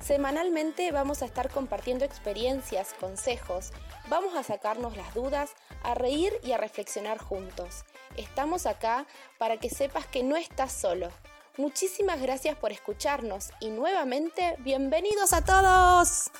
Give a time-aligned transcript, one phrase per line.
[0.00, 3.70] Semanalmente vamos a estar compartiendo experiencias, consejos,
[4.08, 5.50] vamos a sacarnos las dudas,
[5.82, 7.84] a reír y a reflexionar juntos.
[8.16, 9.06] Estamos acá
[9.38, 11.10] para que sepas que no estás solo.
[11.58, 16.30] Muchísimas gracias por escucharnos y nuevamente bienvenidos a todos.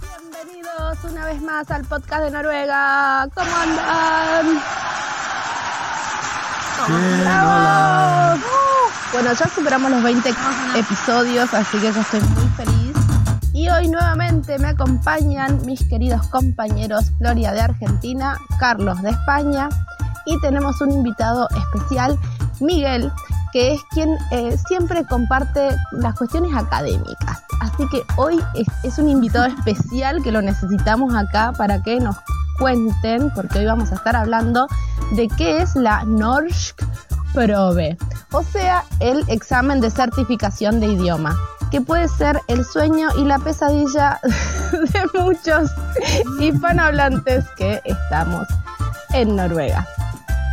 [0.00, 3.28] Bienvenidos una vez más al podcast de Noruega.
[3.34, 4.62] ¿Cómo andan?
[7.20, 8.67] ¡Bravo!
[9.12, 10.34] Bueno, ya superamos los 20
[10.76, 12.96] episodios, así que yo estoy muy feliz.
[13.54, 19.70] Y hoy nuevamente me acompañan mis queridos compañeros Gloria de Argentina, Carlos de España
[20.26, 22.18] y tenemos un invitado especial,
[22.60, 23.10] Miguel,
[23.52, 27.42] que es quien eh, siempre comparte las cuestiones académicas.
[27.60, 32.16] Así que hoy es, es, un invitado especial que lo necesitamos acá para que nos
[32.58, 34.68] cuenten, porque hoy vamos a estar hablando
[35.12, 36.82] de qué es la Norsk
[37.34, 37.96] Probe,
[38.32, 41.38] o sea, el examen de certificación de idioma,
[41.70, 44.20] que puede ser el sueño y la pesadilla
[44.72, 45.70] de muchos
[46.40, 48.48] hispanohablantes que estamos
[49.12, 49.86] en Noruega.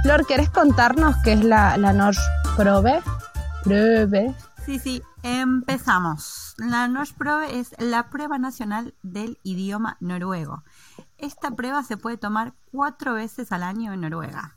[0.03, 2.22] Flor, ¿querés contarnos qué es la, la Norsk
[2.56, 3.02] Probe?
[3.64, 4.36] Probe.
[4.66, 6.56] Sí, sí, empezamos.
[6.58, 10.64] La Norsk Probe es la prueba nacional del idioma noruego.
[11.18, 14.55] Esta prueba se puede tomar cuatro veces al año en Noruega.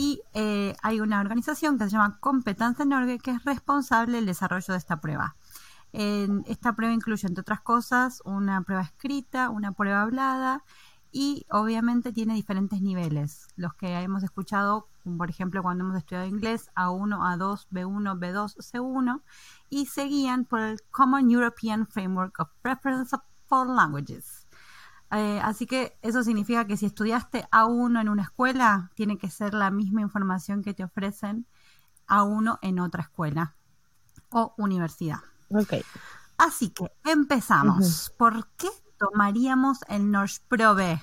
[0.00, 4.72] Y eh, hay una organización que se llama Competencia Norge que es responsable del desarrollo
[4.72, 5.34] de esta prueba.
[5.92, 10.62] Esta prueba incluye, entre otras cosas, una prueba escrita, una prueba hablada
[11.10, 13.48] y obviamente tiene diferentes niveles.
[13.56, 19.20] Los que hemos escuchado, por ejemplo, cuando hemos estudiado inglés, A1, A2, B1, B2, C1,
[19.68, 23.16] y seguían por el Common European Framework of Preference
[23.48, 24.37] for Languages.
[25.10, 29.54] Eh, así que eso significa que si estudiaste A1 en una escuela, tiene que ser
[29.54, 31.46] la misma información que te ofrecen
[32.06, 33.54] A1 en otra escuela
[34.30, 35.20] o universidad.
[35.48, 35.74] Ok.
[36.36, 38.12] Así que empezamos.
[38.18, 38.68] ¿Por qué
[38.98, 40.12] tomaríamos el
[40.46, 41.02] Probe?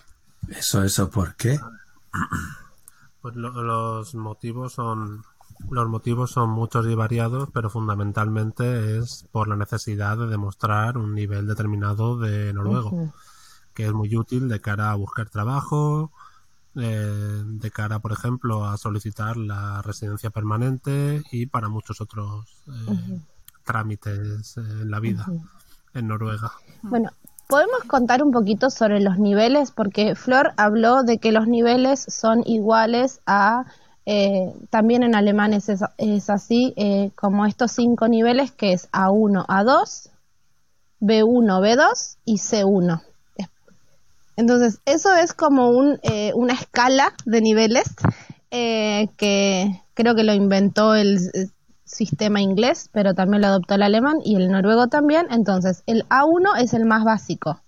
[0.49, 1.59] Eso, eso, ¿por qué?
[3.21, 5.23] Pues lo, los motivos son
[5.69, 11.15] los motivos son muchos y variados, pero fundamentalmente es por la necesidad de demostrar un
[11.15, 12.89] nivel determinado de noruego.
[12.89, 13.13] Uh -huh
[13.75, 16.11] que es muy útil de cara a buscar trabajo,
[16.75, 22.71] eh, de cara, por ejemplo, a solicitar la residencia permanente y para muchos otros eh,
[22.87, 23.21] uh -huh.
[23.63, 25.49] trámites en la vida uh -huh.
[25.93, 26.51] en Noruega.
[26.81, 27.11] Bueno,
[27.47, 29.71] ¿podemos contar un poquito sobre los niveles?
[29.71, 33.65] Porque Flor habló de que los niveles son iguales a...
[34.07, 39.47] Eh, también en alemán es, es así, eh, como estos cinco niveles que es A1,
[39.47, 40.09] A2,
[41.01, 43.01] B1, B2 y C1.
[44.37, 47.95] Entonces, eso es como un, eh, una escala de niveles
[48.51, 51.51] eh, que creo que lo inventó el, el,
[51.87, 55.27] sistema inglés, pero también lo adoptó el alemán y el noruego también.
[55.29, 57.61] Entonces, el A1 es el más básico.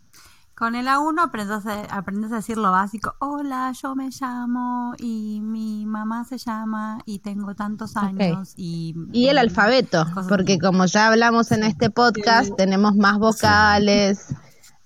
[0.57, 3.13] Con el A1 aprendes a, aprendes a decir lo básico.
[3.19, 8.53] Hola, yo me llamo y mi mamá se llama y tengo tantos años.
[8.53, 8.65] Okay.
[8.65, 10.59] Y, y, el alfabeto, porque así.
[10.59, 12.53] como ya hablamos en este podcast, sí.
[12.57, 14.35] tenemos más vocales, sí.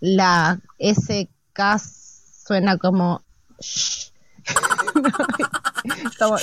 [0.01, 1.29] la S
[2.45, 3.23] suena como,
[6.19, 6.37] como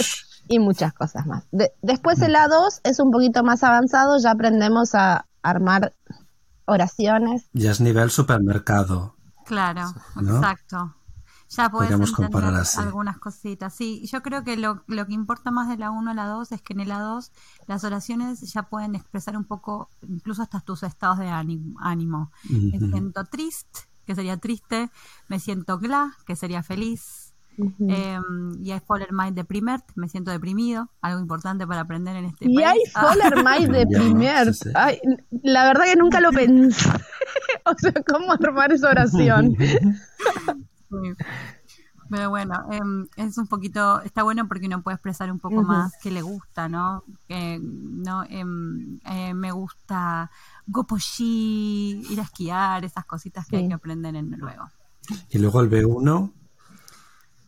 [0.49, 1.45] y muchas cosas más.
[1.53, 5.95] De, después el A2 es un poquito más avanzado, ya aprendemos a armar
[6.65, 7.49] oraciones.
[7.53, 9.15] Ya es nivel supermercado.
[9.45, 10.37] Claro, ¿no?
[10.37, 10.95] exacto.
[11.51, 13.75] Ya puedes entender algunas cositas.
[13.75, 16.53] Sí, yo creo que lo, lo, que importa más de la 1 a la 2
[16.53, 17.31] es que en el A2
[17.67, 22.31] las oraciones ya pueden expresar un poco, incluso hasta tus estados de ánimo.
[22.51, 24.89] Me siento triste, que sería triste,
[25.29, 27.93] me siento glad, que sería feliz, uh -huh.
[27.93, 28.19] eh,
[28.65, 32.55] y hay Foller My deprimert, me siento deprimido, algo importante para aprender en este y
[32.55, 32.69] país.
[32.69, 34.71] Hay Foller My deprimert, sí, sí.
[34.75, 34.99] Ay,
[35.43, 36.89] la verdad que nunca lo pensé,
[37.67, 39.55] o sea, ¿cómo armar esa oración?
[42.11, 45.63] Pero bueno, eh, es un poquito, está bueno porque uno puede expresar un poco uh
[45.63, 45.67] -huh.
[45.67, 47.05] más qué le gusta, ¿no?
[47.29, 50.31] Eh, no eh, me gusta
[50.67, 53.63] goposhi, ir a esquiar, esas cositas que sí.
[53.63, 54.71] hay que aprender en Noruego.
[55.31, 56.33] Y luego el B1,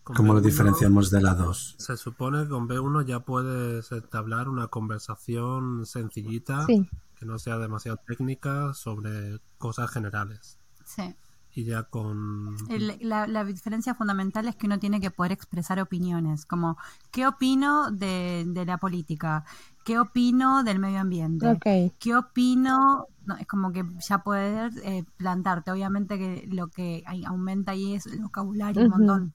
[0.02, 1.76] ¿cómo B1, lo diferenciamos de la 2?
[1.78, 6.88] Se supone que con B1 ya puedes entablar una conversación sencillita, sí.
[7.18, 10.58] que no sea demasiado técnica, sobre cosas generales.
[10.84, 11.14] Sí.
[11.60, 12.56] Y ya con...
[13.00, 16.76] la, la, diferencia fundamental es que uno tiene que poder expresar opiniones, como
[17.10, 19.44] ¿qué opino de, de la política?
[19.84, 21.58] ¿Qué opino del medio ambiente?
[21.98, 23.06] ¿Qué opino?
[23.38, 25.70] es como que ya poder eh, plantarte.
[25.70, 29.34] Obviamente que lo que aumenta ahí es el vocabulario un montón.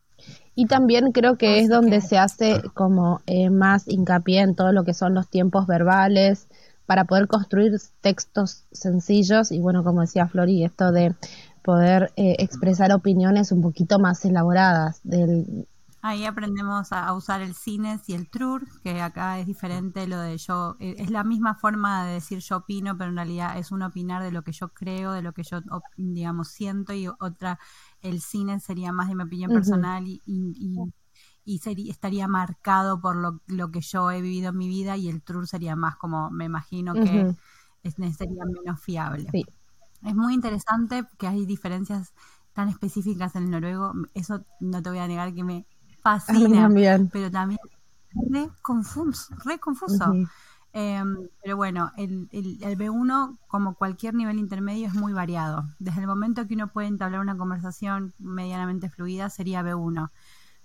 [0.53, 4.83] Y también creo que es donde se hace como eh, más hincapié en todo lo
[4.83, 6.47] que son los tiempos verbales
[6.85, 11.15] para poder construir textos sencillos y bueno, como decía Flori, esto de
[11.65, 15.67] poder eh, expresar opiniones un poquito más elaboradas del,
[16.07, 20.37] Ahí aprendemos a, usar el cines y el trur, que acá es diferente lo de
[20.37, 23.81] yo, eh, es la misma forma de decir yo opino, pero en realidad es un
[23.81, 25.61] opinar de lo que yo creo, de lo que yo,
[25.97, 27.57] digamos, siento, y otra,
[28.01, 30.21] el cine sería más de mi opinión personal y,
[31.43, 35.09] y, sería, estaría marcado por lo, lo, que yo he vivido en mi vida, y
[35.09, 37.33] el trur sería más como, me imagino que
[37.81, 39.27] es, sería menos fiable.
[40.05, 42.13] Es muy interesante que hay diferencias
[42.53, 45.65] tan específicas en el noruego, eso no te voy a negar que me
[46.01, 46.69] fascina,
[47.11, 47.59] pero también
[48.31, 49.35] re confuso.
[49.43, 50.13] Re confuso.
[50.71, 55.63] Em, pero bueno, el, el, el, B1, como cualquier nivel intermedio, es muy variado.
[55.79, 60.11] Desde el momento que uno puede entablar una conversación medianamente fluida, sería B1.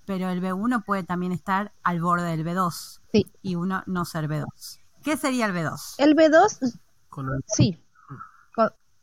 [0.06, 3.26] Pero el B1 puede también estar al borde del B2 sí.
[3.42, 4.80] y uno no ser B2.
[5.04, 5.94] ¿Qué sería el B2?
[5.98, 6.78] El B2,
[7.46, 7.80] sí.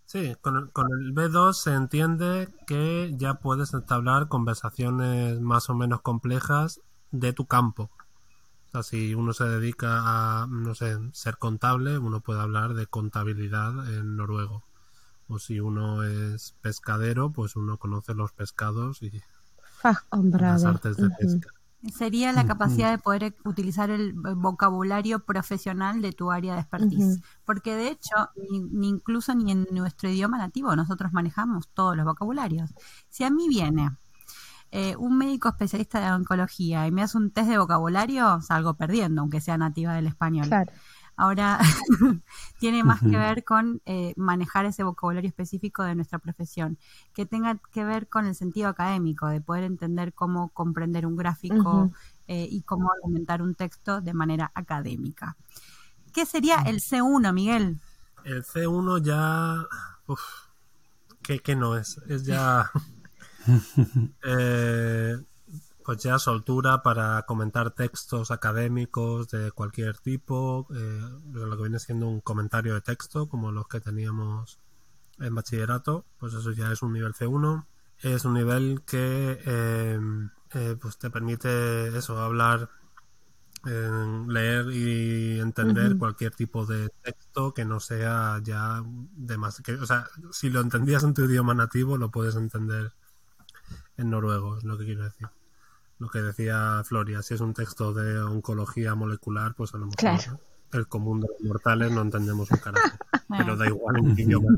[0.07, 5.75] Sí, con el, con el B2 se entiende que ya puedes entablar conversaciones más o
[5.75, 6.79] menos complejas
[7.11, 7.91] de tu campo.
[8.67, 9.99] O sea, si uno se dedica
[10.43, 14.63] a, no sé, ser contable, uno puede hablar de contabilidad en noruego.
[15.27, 19.21] O si uno es pescadero, pues uno conoce los pescados y
[19.83, 21.49] las artes de pesca.
[21.95, 27.21] Sería la capacidad de poder utilizar el vocabulario profesional de tu área de expertise.
[27.45, 28.15] Porque de hecho,
[28.49, 32.73] ni, incluso ni en nuestro idioma nativo nosotros manejamos todos los vocabularios.
[33.09, 33.91] Si a mí viene
[34.71, 39.21] eh, un médico especialista de oncología y me hace un test de vocabulario, salgo perdiendo,
[39.21, 40.47] aunque sea nativa del español.
[40.47, 40.71] Claro.
[41.17, 41.59] Ahora
[42.59, 46.77] tiene más que ver con eh, manejar ese vocabulario específico de nuestra profesión,
[47.15, 51.91] que tenga que ver con el sentido académico, de poder entender cómo comprender un gráfico
[52.27, 55.35] eh, y cómo argumentar un texto de manera académica.
[56.13, 57.79] ¿Qué sería el C1, Miguel?
[58.23, 59.65] El C1 ya...
[60.05, 60.21] Uf,
[61.23, 61.97] ¿qué, no es?
[62.07, 62.69] Es ya...
[64.23, 65.17] eh,
[65.87, 71.01] pues ya soltura para comentar textos académicos de cualquier tipo, eh,
[71.31, 74.59] lo que viene siendo un comentario de texto, como los que teníamos
[75.17, 77.65] en bachillerato, pues eso ya es un nivel C1.
[77.99, 79.97] Es un nivel que eh,
[80.55, 82.69] eh, pues te permite eso, hablar,
[83.63, 89.61] leer y entender cualquier tipo de texto que no sea ya de más.
[89.61, 92.91] Que, o sea, si lo entendías en tu idioma nativo, lo puedes entender
[93.95, 95.29] en noruego, es lo que quiero decir
[95.99, 100.39] lo que decía Floria, si es un texto de oncología molecular, pues a lo mejor
[100.73, 102.97] el común de los mortales no entendemos un carajo.
[103.29, 104.57] pero da igual en idioma.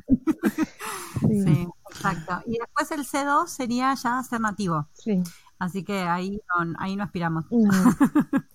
[1.22, 1.68] Sí.
[1.90, 2.42] exacto.
[2.46, 4.88] Y después el C2 sería ya ser nativo.
[4.94, 5.22] Sí.
[5.60, 7.46] Así que ahí no, ahí no aspiramos.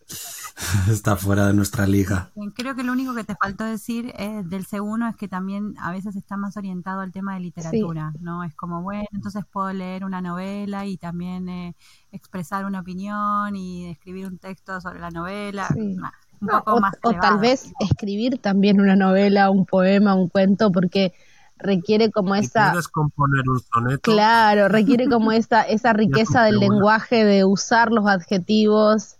[0.88, 2.30] Está fuera de nuestra liga.
[2.54, 5.92] Creo que lo único que te faltó decir eh, del C1 es que también a
[5.92, 8.42] veces está más orientado al tema de literatura, ¿no?
[8.42, 11.76] Es como, bueno, entonces puedo leer una novela y también eh,
[12.10, 15.68] expresar una opinión y escribir un texto sobre la novela.
[15.76, 20.72] un poco o, más o tal vez escribir también una novela, un poema, un cuento,
[20.72, 21.12] porque
[21.56, 24.12] requiere como esa puedes componer un soneto.
[24.12, 29.16] Claro requiere como esa esa riqueza del lenguaje de usar los adjetivos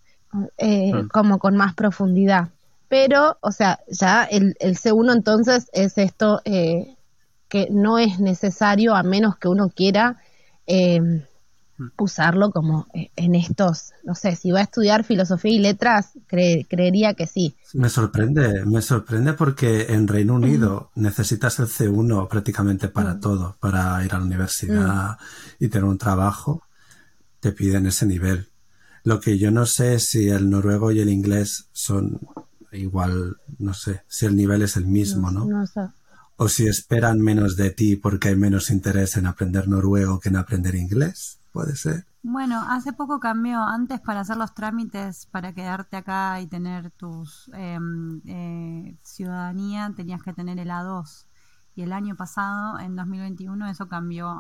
[0.59, 2.49] eh, como con más profundidad.
[2.89, 6.97] Pero, o sea, ya el, el C1 entonces es esto eh,
[7.49, 10.21] que no es necesario a menos que uno quiera
[10.67, 11.25] eh,
[11.99, 17.27] usarlo como en estos, no sé, si va a estudiar filosofía y letras, creería que
[17.27, 17.57] sí.
[17.73, 24.05] Me sorprende, me sorprende porque en Reino Unido necesitas el C1 prácticamente para todo, para
[24.05, 25.19] ir a la universidad
[25.59, 26.63] y tener un trabajo,
[27.41, 28.49] te piden ese nivel.
[29.03, 32.21] Lo que yo no sé es si el noruego y el inglés son
[32.73, 35.47] igual, no sé, si el nivel es el mismo, ¿no?
[36.37, 40.37] O si esperan menos de ti porque hay menos interés en aprender noruego que en
[40.37, 42.05] aprender inglés, puede ser.
[42.25, 43.63] Bueno, hace poco cambió.
[43.63, 50.21] Antes para hacer los trámites, para quedarte acá y tener tu em, eh, ciudadanía, tenías
[50.23, 51.27] que tener el A2.
[51.77, 54.37] Y el año pasado, en 2021, eso cambió.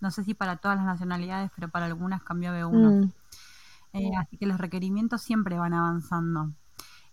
[0.00, 3.12] no sé si para todas las nacionalidades, pero para algunas cambió a B1.
[3.92, 6.54] Eh, así que los requerimientos siempre van avanzando.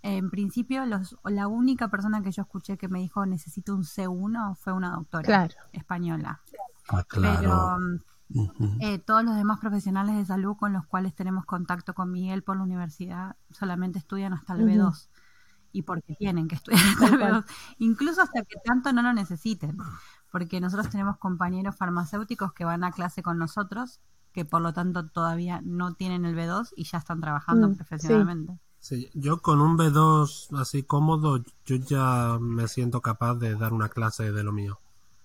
[0.03, 4.55] En principio, los, la única persona que yo escuché que me dijo necesito un C1
[4.55, 6.39] fue una doctora española.
[6.87, 7.39] Ah, claro.
[7.39, 7.99] Pero
[8.79, 12.57] eh, todos los demás profesionales de salud con los cuales tenemos contacto con Miguel por
[12.57, 14.69] la universidad solamente estudian hasta el Ujú.
[14.69, 15.09] B2
[15.71, 17.33] y porque tienen que estudiar hasta el Tal cual.
[17.43, 17.45] B2,
[17.79, 19.77] incluso hasta que tanto no lo necesiten,
[20.31, 23.99] porque nosotros tenemos compañeros farmacéuticos que van a clase con nosotros
[24.33, 28.59] que por lo tanto todavía no tienen el B2 y ya están trabajando Mm, profesionalmente.
[28.79, 33.89] Sí, yo con un B2 así cómodo, yo ya me siento capaz de dar una
[33.89, 34.79] clase de lo mío.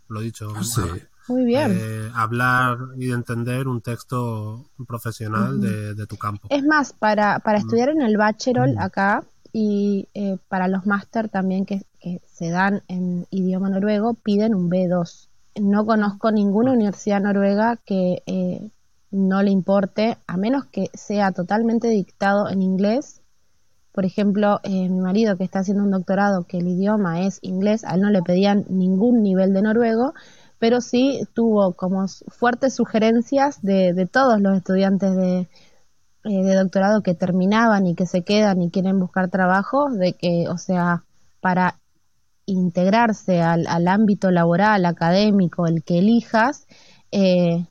[0.08, 0.62] Lo he dicho.
[0.64, 0.82] Sí.
[1.28, 1.78] Muy bien.
[1.80, 6.48] Eh, hablar y entender un texto profesional de, de tu campo.
[6.50, 8.78] Es más, para, para estudiar en el bachelor Mm.
[8.78, 14.54] acá y eh, para los máster también que, que se dan en idioma noruego, piden
[14.54, 15.28] un B2.
[15.60, 18.70] No conozco ninguna universidad noruega que eh,
[19.10, 23.20] no le importe, a menos que sea totalmente dictado en inglés.
[23.92, 27.84] Por ejemplo, eh, mi marido que está haciendo un doctorado que el idioma es inglés,
[27.84, 30.14] a él no le pedían ningún nivel de noruego,
[30.62, 35.48] pero sí tuvo como fuertes sugerencias de, todos los estudiantes de,
[36.22, 40.46] eh, de doctorado que terminaban y que se quedan y quieren buscar trabajo, de que,
[40.48, 41.02] o sea,
[41.40, 41.80] para
[42.46, 46.68] integrarse al, ámbito laboral, académico, el que elijas,
[47.10, 47.66] eh,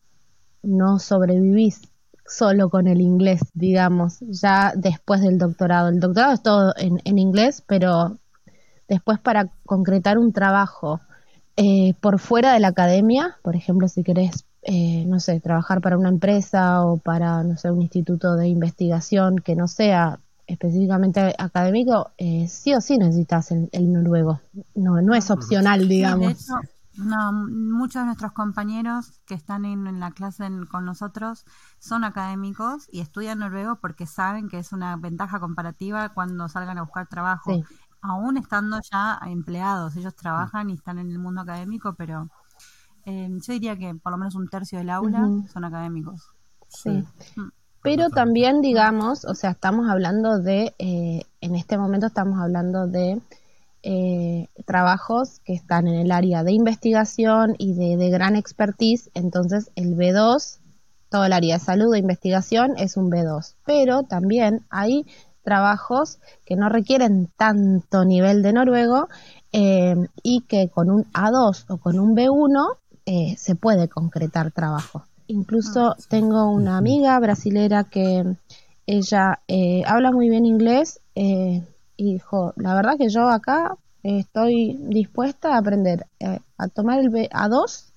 [0.61, 1.83] no sobrevivís
[2.27, 5.87] solo con el inglés, digamos, ya después del doctorado.
[5.87, 8.17] El doctorado es todo en inglés, pero
[8.89, 10.99] después para concretar un trabajo
[11.57, 15.97] eh, por fuera de la academia, por ejemplo, si querés, eh, no sé, trabajar para
[15.97, 22.11] una empresa o para, no sé, un instituto de investigación que no sea específicamente académico,
[22.17, 24.41] eh, sí o sí necesitas el, el noruego.
[24.75, 26.31] No, no es opcional, Sí, de digamos.
[26.31, 26.53] hecho,
[26.95, 31.45] no, muchos de nuestros compañeros que están en, en la clase en- con nosotros
[31.79, 36.83] son académicos y estudian noruego porque saben que es una ventaja comparativa cuando salgan a
[36.83, 37.51] buscar trabajo.
[37.51, 37.63] Sí.
[38.01, 42.29] Aún estando ya empleados, ellos trabajan y están en el mundo académico, pero
[43.05, 46.29] eh, yo diría que por lo menos un tercio del aula son académicos.
[46.67, 47.03] Sí.
[47.35, 47.49] Mm.
[47.83, 53.19] Pero también, digamos, o sea, estamos hablando de, eh, en este momento estamos hablando de
[53.81, 59.71] eh, trabajos que están en el área de investigación y de, de gran expertise, entonces
[59.75, 60.59] el B2,
[61.09, 65.07] todo el área de salud e investigación es un B2, pero también hay
[65.43, 69.07] trabajos que no requieren tanto nivel de noruego
[69.51, 75.03] eh, y que con un A2 o con un B1 eh, se puede concretar trabajo.
[75.27, 78.35] Incluso tengo una amiga brasilera que
[78.85, 81.63] ella eh, habla muy bien inglés eh,
[81.97, 87.09] y dijo, la verdad que yo acá estoy dispuesta a aprender eh, a tomar el
[87.09, 87.91] B A2,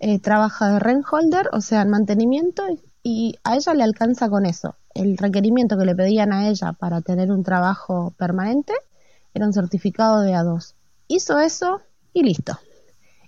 [0.00, 4.46] eh, trabaja de Renholder, o sea, en mantenimiento, y, y a ella le alcanza con
[4.46, 4.76] eso.
[4.94, 8.74] El requerimiento que le pedían a ella para tener un trabajo permanente
[9.34, 10.74] era un certificado de A2.
[11.08, 11.80] Hizo eso
[12.12, 12.58] y listo.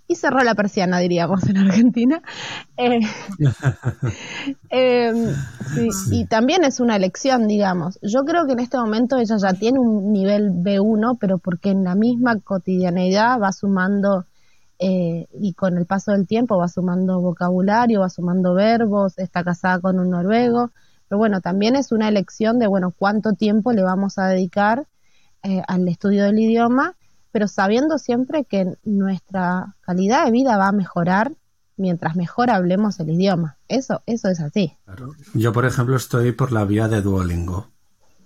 [0.08, 2.22] Y cerró la persiana, diríamos en Argentina.
[2.76, 3.00] Eh,
[4.70, 5.12] eh,
[5.74, 7.98] sí, Y también es una elección, digamos.
[8.02, 11.84] Yo creo que en este momento ella ya tiene un nivel B1, pero porque en
[11.84, 14.26] la misma cotidianeidad va sumando
[14.84, 19.80] eh, y con el paso del tiempo va sumando vocabulario, va sumando verbos, está casada
[19.80, 20.72] con un noruego.
[21.08, 24.88] Pero bueno, también es una elección de, bueno, cuánto tiempo le vamos a dedicar
[25.44, 26.96] eh, al estudio del idioma,
[27.30, 31.32] pero sabiendo siempre que nuestra calidad de vida va a mejorar
[31.76, 33.58] mientras mejor hablemos el idioma.
[33.68, 34.76] Eso, eso es así.
[34.84, 35.12] Claro.
[35.34, 37.68] Yo, por ejemplo, estoy por la vía de Duolingo,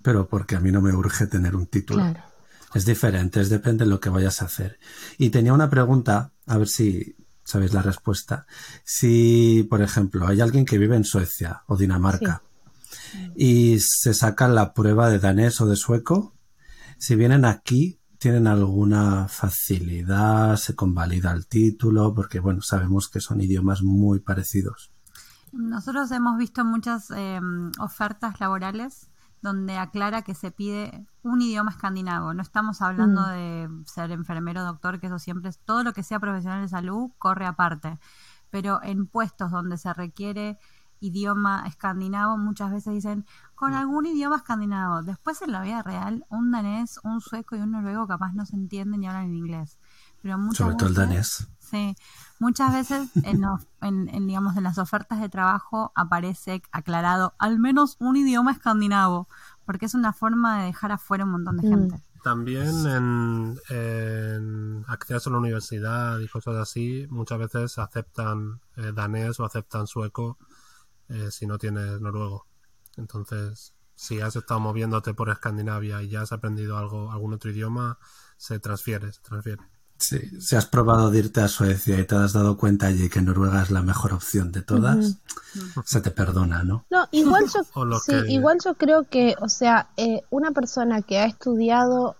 [0.01, 2.01] pero porque a mí no me urge tener un título.
[2.01, 2.26] Claro.
[2.73, 4.79] Es diferente, es depende de lo que vayas a hacer.
[5.17, 8.45] Y tenía una pregunta, a ver si sabéis la respuesta.
[8.83, 12.43] Si, por ejemplo, hay alguien que vive en Suecia o Dinamarca
[13.35, 16.35] y se saca la prueba de danés o de sueco,
[16.97, 20.57] si vienen aquí, ¿tienen alguna facilidad?
[20.57, 22.13] ¿Se convalida el título?
[22.13, 24.91] Porque, bueno, sabemos que son idiomas muy parecidos.
[25.53, 27.39] Nosotros hemos visto muchas eh,
[27.79, 29.09] ofertas laborales
[29.47, 32.33] donde aclara que se pide un idioma escandinavo.
[32.33, 33.29] No estamos hablando Mm.
[33.31, 37.09] de ser enfermero, doctor, que eso siempre es todo lo que sea profesional de salud
[37.17, 37.97] corre aparte.
[38.49, 40.57] Pero en puestos donde se requiere
[40.99, 43.25] idioma escandinavo, muchas veces dicen
[43.55, 45.03] con algún idioma escandinavo.
[45.03, 48.55] Después en la vida real, un danés, un sueco y un noruego capaz no se
[48.55, 49.77] entienden y hablan en inglés.
[50.21, 51.47] Pero muchas Sobre todo el veces- danés.
[51.69, 51.95] Sí,
[52.39, 57.59] muchas veces en, of- en- en, digamos, en las ofertas de trabajo aparece aclarado al
[57.59, 59.27] menos un idioma escandinavo,
[59.65, 61.71] porque es una forma de dejar afuera un montón de Mm.
[61.71, 62.01] gente.
[62.23, 69.39] También en, en acceso a la universidad y cosas así, muchas veces aceptan eh, danés
[69.39, 70.37] o aceptan sueco
[71.09, 72.45] eh, si no tienes noruego.
[72.97, 77.97] Entonces, si has estado moviéndote por Escandinavia y ya has aprendido algo, algún otro idioma,
[78.37, 79.63] se transfiere, se transfiere.
[79.99, 83.21] Sí, si has probado de irte a Suecia y te has dado cuenta allí que
[83.21, 85.17] Noruega es la mejor opción de todas,
[85.85, 86.85] se te perdona, ¿no?
[86.89, 87.63] No, igual yo,
[88.05, 92.15] sí, que- igual yo creo que, o sea, eh, una persona que ha estudiado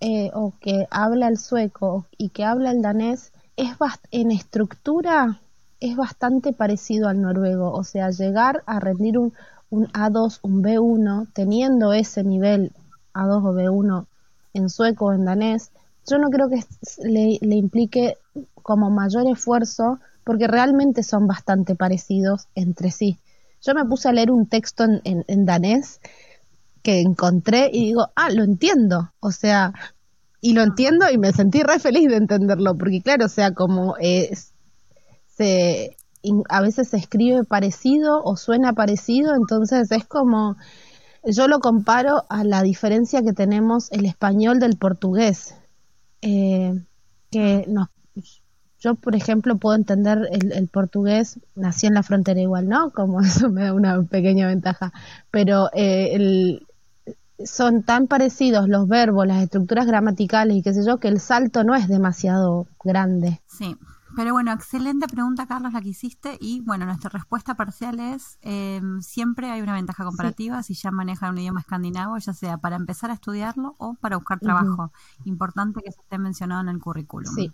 [0.00, 5.40] eh, o que habla el sueco y que habla el danés es bast- en estructura
[5.80, 9.32] es bastante parecido al noruego, o sea, llegar a rendir un,
[9.70, 12.72] un A2, un B1, teniendo ese nivel
[13.14, 14.06] A2 o B1
[14.54, 15.70] en sueco o en danés,
[16.08, 16.64] yo no creo que
[17.02, 18.16] le, implique
[18.62, 23.18] como mayor esfuerzo, porque realmente son bastante parecidos entre sí.
[23.62, 26.00] Yo me puse a leer un texto en, danés
[26.82, 29.12] que encontré y digo, ah, lo entiendo.
[29.20, 29.72] O sea,
[30.40, 33.96] y lo entiendo y me sentí re feliz de entenderlo, porque claro, o sea, como
[35.26, 35.96] se,
[36.48, 40.56] a veces se escribe parecido o suena parecido, entonces es como,
[41.24, 45.54] yo lo comparo a la diferencia que tenemos el español del portugués,
[46.26, 46.74] eh,
[47.30, 47.88] que nos,
[48.80, 52.90] yo por ejemplo puedo entender el, el portugués, nací en la frontera igual, ¿no?
[52.90, 54.92] Como eso me da una pequeña ventaja,
[55.30, 56.66] pero eh, el,
[57.44, 61.62] son tan parecidos los verbos, las estructuras gramaticales y qué sé yo, que el salto
[61.62, 63.40] no es demasiado grande.
[63.46, 63.76] Sí,
[64.16, 66.38] pero bueno, excelente pregunta, Carlos, la que hiciste.
[66.40, 71.32] Y bueno, nuestra respuesta parcial es: eh, siempre hay una ventaja comparativa si ya manejan
[71.32, 74.90] un idioma escandinavo, ya sea para empezar a estudiarlo o para buscar trabajo.
[75.24, 77.32] Importante que se esté mencionado en el currículum.
[77.34, 77.52] Sí.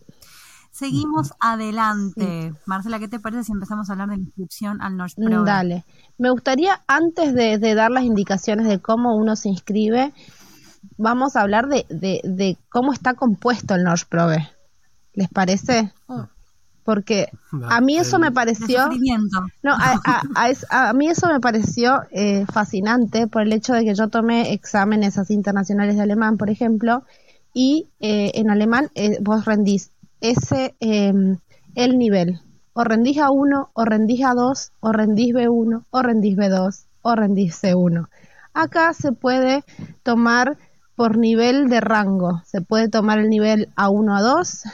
[0.71, 2.54] Seguimos adelante.
[2.64, 5.42] Marcela, ¿qué te parece si empezamos a hablar de inscripción al North Mm, Pro?
[5.45, 5.85] Dale.
[6.16, 10.14] Me gustaría, antes de, de dar las indicaciones de cómo uno se inscribe,
[10.97, 14.49] vamos a hablar de, de, de cómo está compuesto el North Probe.
[15.12, 15.92] ¿Les parece?
[16.84, 17.28] Porque
[17.68, 18.88] a mí eso me pareció...
[19.62, 23.74] No, a, a- a es- a mí eso me pareció eh, fascinante por el hecho
[23.74, 27.04] de que yo tomé exámenes así internacionales de alemán, por ejemplo,
[27.54, 31.12] y eh, en alemán eh, vos rendís ese eh,
[31.74, 32.40] el nivel.
[32.74, 37.14] O rendís a 1, o rendís a 2, o rendís B1, o rendís B2, o
[37.14, 38.08] rendís C1.
[38.54, 39.62] Acá se puede
[40.02, 40.56] tomar
[40.96, 42.42] por nivel de rango.
[42.46, 44.64] Se puede tomar el nivel A1 a 2,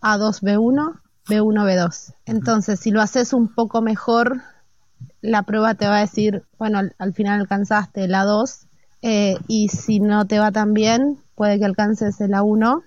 [0.00, 0.40] A2
[1.28, 2.12] B1, B1 B2.
[2.26, 4.40] Entonces, si lo haces un poco mejor,
[5.20, 8.66] la prueba te va a decir, bueno, al, al final alcanzaste el A2
[9.02, 12.82] eh, y si no te va tan bien, puede que alcances el A1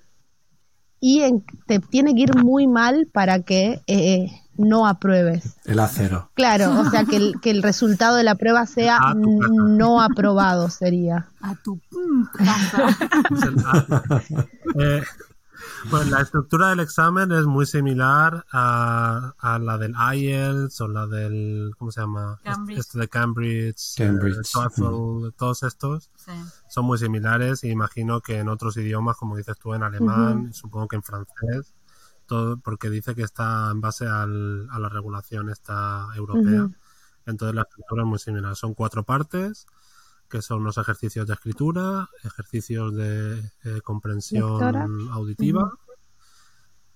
[1.00, 5.56] y en- te tiene que ir muy mal para que eh, no apruebes.
[5.66, 6.30] El acero.
[6.34, 11.28] Claro, o sea que el, que el resultado de la prueba sea no aprobado sería.
[11.42, 11.80] A tu
[12.38, 12.98] casa.
[14.76, 15.02] Eh,
[15.90, 21.08] pues la estructura del examen es muy similar a, a la del IELTS o la
[21.08, 22.40] del, ¿cómo se llama?
[22.44, 22.80] Cambridge.
[22.80, 24.38] Este de Cambridge, Cambridge.
[24.38, 26.32] eh, TOEFL, todos estos Sí.
[26.70, 30.88] son muy similares y imagino que en otros idiomas, como dices tú, en alemán, supongo
[30.88, 31.74] que en francés,
[32.26, 36.70] todo porque dice que está en base al- a la regulación esta europea.
[37.26, 38.56] Entonces la estructura es muy similar.
[38.56, 39.66] Son cuatro partes,
[40.30, 44.88] que son unos ejercicios de escritura, ejercicios de eh, comprensión Lectora.
[45.12, 45.72] auditiva,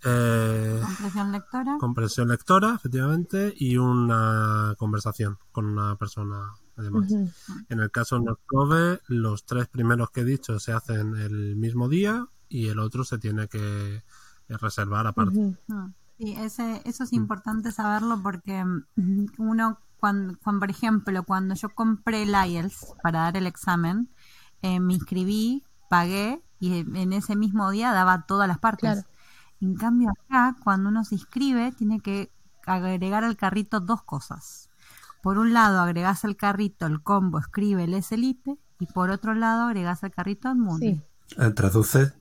[0.05, 1.77] eh, Comprensión lectora.
[1.79, 7.11] comprensión lectora, efectivamente, y una conversación con una persona además.
[7.69, 11.87] En el caso de Prove, los tres primeros que he dicho se hacen el mismo
[11.87, 14.03] día y el otro se tiene que
[14.47, 15.55] reservar aparte.
[15.69, 21.55] Ah, Sí, ese, eso es importante saberlo porque mm, uno, cuando, cuando, por ejemplo, cuando
[21.55, 24.09] yo compré el IELTS para dar el examen,
[24.61, 28.91] eh, me inscribí, pagué y en ese mismo día daba todas las partes.
[28.91, 29.07] Claro.
[29.61, 32.29] En cambio acá, cuando uno se inscribe, tiene que
[32.65, 34.69] agregar al carrito dos cosas.
[35.21, 39.67] Por un lado, agregas al carrito el combo escribe el Elite y por otro lado,
[39.67, 40.95] agregas al carrito Edmundi.
[40.95, 41.01] Sí.
[41.37, 42.11] Eh, traduce.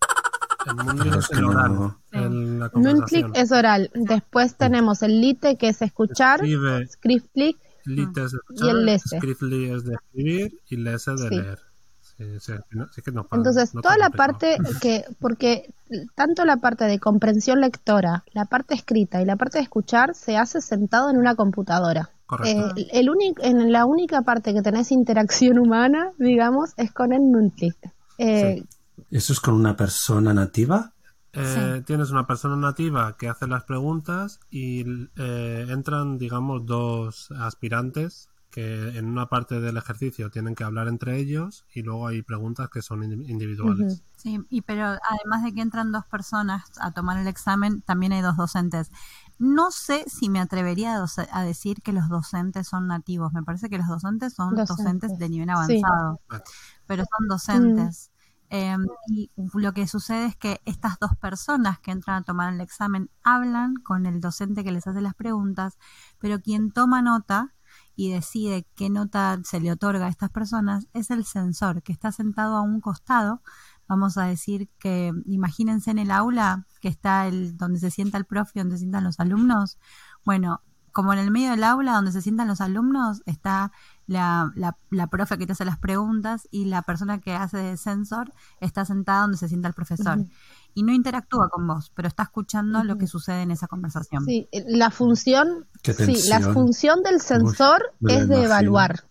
[0.67, 3.33] El mundo es el oral, no- el- conversación.
[3.35, 3.91] es oral.
[3.95, 6.37] Después tenemos el lite, que es escuchar.
[6.45, 11.35] Escribe, Scriptlick, lite es de Y el de escribir y lese de Sí.
[11.37, 11.59] leer.
[12.01, 15.73] Sí, sí, no- sí que no para- Entonces, no toda la parte que, porque
[16.15, 20.37] tanto la parte de comprensión lectora, la parte escrita y la parte de escuchar se
[20.37, 22.11] hace sentado en una computadora.
[22.27, 22.75] Correcto.
[22.77, 27.31] Eh, el único, en la única parte que tenés interacción humana, digamos, es con el
[27.31, 27.77] Nunclick.
[28.19, 28.63] Eh,
[29.11, 30.93] ¿Eso es con una persona nativa?
[31.35, 34.85] Eh, Tienes una persona nativa que hace las preguntas y
[35.17, 41.17] eh, entran, digamos, dos aspirantes que en una parte del ejercicio tienen que hablar entre
[41.17, 44.03] ellos y luego hay preguntas que son indi- individuales.
[44.19, 48.21] Sí, y pero además de que entran dos personas a tomar el examen, también hay
[48.21, 48.91] dos docentes.
[49.39, 53.33] No sé si me atrevería a, decir que los docentes son nativos.
[53.33, 54.77] Me parece que los docentes son Docentes.
[54.77, 56.45] docentes de nivel avanzado, Vale.
[56.87, 58.12] pero son docentes.
[58.55, 62.61] Eh, y lo que sucede es que estas dos personas que entran a tomar el
[62.61, 65.79] examen hablan con el docente que les hace las preguntas,
[66.19, 67.55] pero quien toma nota
[67.97, 72.13] y decide qué nota se le otorga a estas personas es el censor que está
[72.13, 73.41] sentado a un costado.
[73.89, 78.27] Vamos a decir que imagínense en el aula que está el donde se sienta el
[78.27, 79.79] profe, donde se sientan los alumnos.
[80.27, 80.61] Bueno,
[80.93, 83.73] como en el medio del aula donde se sientan los alumnos está
[84.07, 87.77] la, la, la, profe que te hace las preguntas y la persona que hace de
[87.77, 90.19] sensor está sentada donde se sienta el profesor.
[90.19, 90.31] Uh -huh.
[90.75, 92.87] Y no interactúa con vos, pero está escuchando uh -huh.
[92.87, 94.25] lo que sucede en esa conversación.
[94.25, 98.45] Sí, la función, sí, la función del sensor Uf, es de imagino.
[98.45, 99.05] evaluar.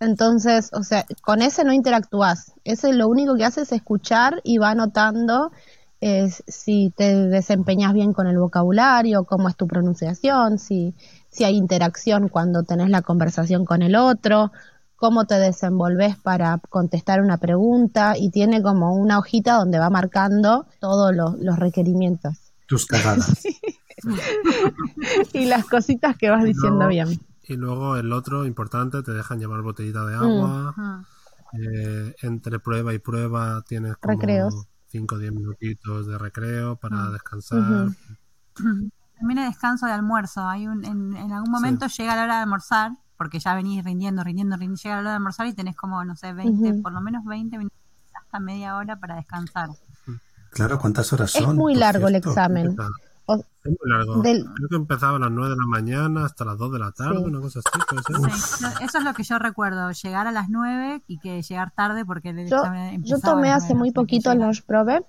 [0.00, 2.52] Entonces, o sea, con ese no interactúas.
[2.64, 5.50] Ese lo único que hace es escuchar y va anotando
[6.06, 10.94] eh, si te desempeñas bien con el vocabulario, cómo es tu pronunciación, si,
[11.34, 14.52] si hay interacción cuando tenés la conversación con el otro,
[14.94, 20.66] cómo te desenvolves para contestar una pregunta y tiene como una hojita donde va marcando
[20.80, 22.52] todos los, los requerimientos.
[22.66, 23.42] Tus cagadas.
[25.32, 27.20] y las cositas que vas diciendo bien.
[27.42, 30.72] Y luego el otro importante, te dejan llevar botellita de agua.
[30.76, 31.04] Mm.
[31.56, 34.66] Eh, entre prueba y prueba tienes como recreos.
[34.86, 37.12] 5 o 10 minutitos de recreo para mm.
[37.12, 37.88] descansar.
[39.24, 40.46] También hay descanso de almuerzo.
[40.46, 42.02] Hay un, en, en algún momento sí.
[42.02, 45.16] llega la hora de almorzar, porque ya venís rindiendo, rindiendo, rindiendo, llega la hora de
[45.16, 46.82] almorzar y tenés como, no sé, 20, uh -huh.
[46.82, 47.78] por lo menos 20 minutos
[48.22, 49.70] hasta media hora para descansar.
[50.50, 51.52] Claro, ¿cuántas horas son?
[51.52, 52.28] Es muy largo cierto?
[52.28, 52.76] el examen.
[53.24, 54.20] O, es muy largo.
[54.20, 54.44] Del...
[54.44, 57.16] Creo que empezaba a las 9 de la mañana hasta las 2 de la tarde,
[57.16, 57.24] sí.
[57.24, 57.80] una cosa así.
[58.06, 62.04] Sí, eso es lo que yo recuerdo, llegar a las 9 y que llegar tarde
[62.04, 62.62] porque el yo,
[62.98, 65.02] yo tomé hace muy poquito el Lunch Probe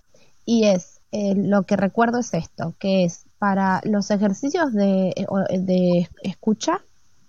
[0.46, 5.60] y es, eh, lo que recuerdo es esto, que es para los ejercicios de, eh,
[5.60, 6.82] de escucha,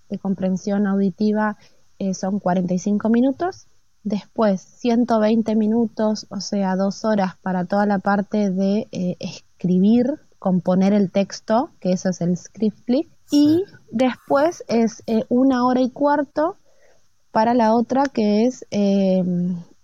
[0.08, 1.56] de comprensión auditiva,
[1.98, 3.66] eh, son 45 minutos.
[4.04, 10.92] Después 120 minutos, o sea, dos horas para toda la parte de eh, escribir componer
[10.92, 16.56] el texto, que eso es el scriptly, y después es eh, una hora y cuarto
[17.32, 19.24] para la otra que es eh,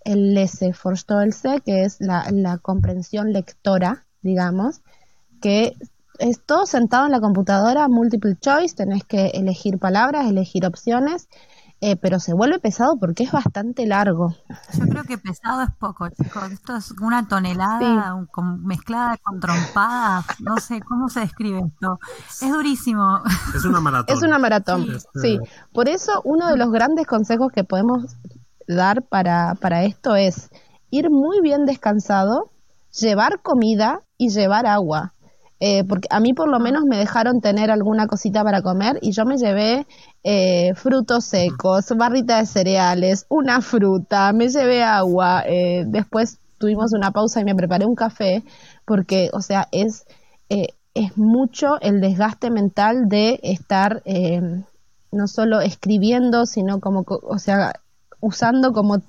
[0.05, 4.81] el lese forståelse, que es la, la, comprensión lectora, digamos,
[5.41, 5.75] que
[6.19, 11.27] es todo sentado en la computadora, multiple choice, tenés que elegir palabras, elegir opciones,
[11.81, 14.33] eh, pero se vuelve pesado porque es bastante largo.
[14.73, 16.51] Yo creo que pesado es poco, chicos.
[16.51, 18.27] Esto es una tonelada sí.
[18.31, 20.25] con, mezclada con trompadas.
[20.39, 21.99] No sé cómo se describe esto.
[22.41, 23.21] Es durísimo.
[23.53, 24.15] Es una maratón.
[24.15, 25.07] Es una maratón, sí.
[25.21, 25.39] sí.
[25.73, 28.15] Por eso, uno de los grandes consejos que podemos
[28.65, 30.51] dar para, para esto es
[30.89, 32.51] ir muy bien descansado,
[32.97, 35.12] llevar comida y llevar agua.
[35.65, 39.13] Eh, porque a mí por lo menos me dejaron tener alguna cosita para comer y
[39.13, 39.87] yo me llevé
[40.21, 47.11] eh, frutos secos, barrita de cereales, una fruta, me llevé agua, eh, después tuvimos una
[47.11, 48.43] pausa y me preparé un café
[48.83, 50.05] porque, o sea, es,
[50.49, 54.41] eh, es mucho el desgaste mental de estar eh,
[55.13, 57.71] no solo escribiendo, sino como, o sea,
[58.19, 59.01] usando como...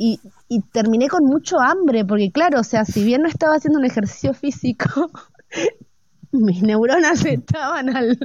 [0.00, 3.80] Y, y terminé con mucho hambre, porque claro, o sea, si bien no estaba haciendo
[3.80, 5.10] un ejercicio físico,
[6.32, 8.18] mis neuronas estaban al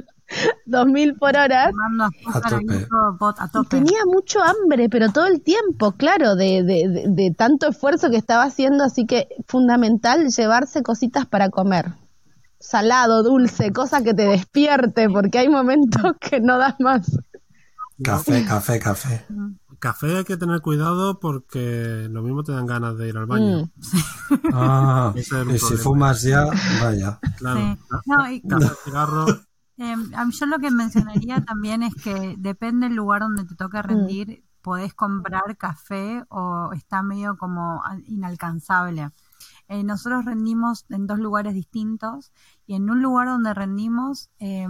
[0.66, 1.70] 2000 por hora.
[2.32, 2.86] A tope.
[3.38, 3.68] A tope.
[3.68, 8.16] tenía mucho hambre, pero todo el tiempo, claro, de, de, de, de, tanto esfuerzo que
[8.16, 11.92] estaba haciendo, así que fundamental llevarse cositas para comer.
[12.58, 17.06] Salado, dulce, cosa que te despierte, porque hay momentos que no das más.
[18.02, 19.24] Café, café, café.
[19.84, 23.66] Café hay que tener cuidado porque lo mismo te dan ganas de ir al baño.
[23.66, 23.70] Mm.
[24.54, 25.22] Ah, y
[25.58, 26.46] si fumas ya,
[26.82, 27.18] vaya.
[27.36, 27.60] Claro.
[27.60, 27.78] Sí.
[28.06, 28.40] No, y...
[28.40, 29.26] Café, cigarro.
[29.76, 29.94] Eh,
[30.30, 34.62] yo lo que mencionaría también es que depende del lugar donde te toque rendir, mm.
[34.62, 39.10] podés comprar café o está medio como inalcanzable.
[39.68, 42.32] Eh, nosotros rendimos en dos lugares distintos
[42.66, 44.66] y en un lugar donde rendimos eh,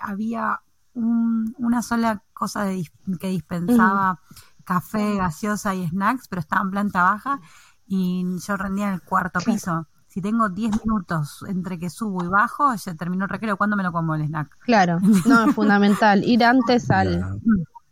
[0.00, 0.62] había
[0.98, 2.84] un, una sola cosa de,
[3.20, 4.64] que dispensaba mm.
[4.64, 7.40] café, gaseosa y snacks, pero estaba en planta baja
[7.86, 9.86] y yo rendía en el cuarto piso.
[10.08, 13.56] Si tengo 10 minutos entre que subo y bajo, ya terminó el recreo.
[13.56, 14.58] ¿Cuándo me lo como el snack?
[14.60, 16.24] Claro, no, es fundamental.
[16.24, 17.40] Ir antes al...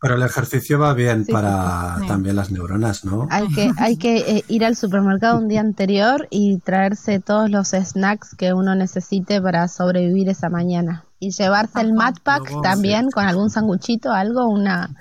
[0.01, 2.07] Pero el ejercicio va bien sí, para sí.
[2.07, 3.27] también las neuronas, ¿no?
[3.31, 7.69] Hay que, hay que eh, ir al supermercado un día anterior y traerse todos los
[7.69, 11.05] snacks que uno necesite para sobrevivir esa mañana.
[11.19, 13.13] Y llevarse el mat pack también sí.
[13.13, 14.95] con algún sanguchito, algo, una,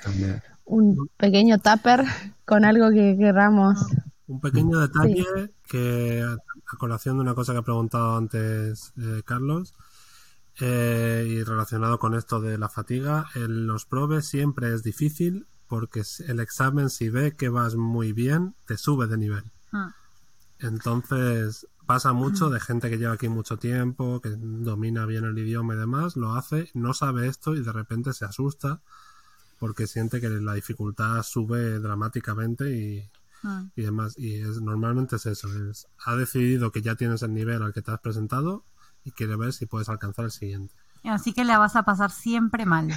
[0.64, 2.06] un pequeño tupper
[2.46, 3.80] con algo que queramos.
[4.28, 5.26] Un pequeño detalle
[5.68, 9.74] que, a colación de una cosa que ha preguntado antes eh, Carlos,
[10.60, 16.04] eh, y relacionado con esto de la fatiga, en los probes siempre es difícil porque
[16.28, 19.52] el examen si ve que vas muy bien te sube de nivel.
[19.72, 19.94] Ah.
[20.60, 25.76] Entonces pasa mucho de gente que lleva aquí mucho tiempo, que domina bien el idioma
[25.76, 28.82] y demás, lo hace, no sabe esto y de repente se asusta
[29.60, 33.10] porque siente que la dificultad sube dramáticamente y,
[33.46, 33.72] Mm.
[33.76, 34.18] y demás.
[34.18, 37.82] Y es, normalmente es eso, es, ha decidido que ya tienes el nivel al que
[37.82, 38.66] te has presentado
[39.06, 40.74] y quiere ver si puedes alcanzar el siguiente.
[41.06, 42.90] Así que la vas a pasar siempre mal.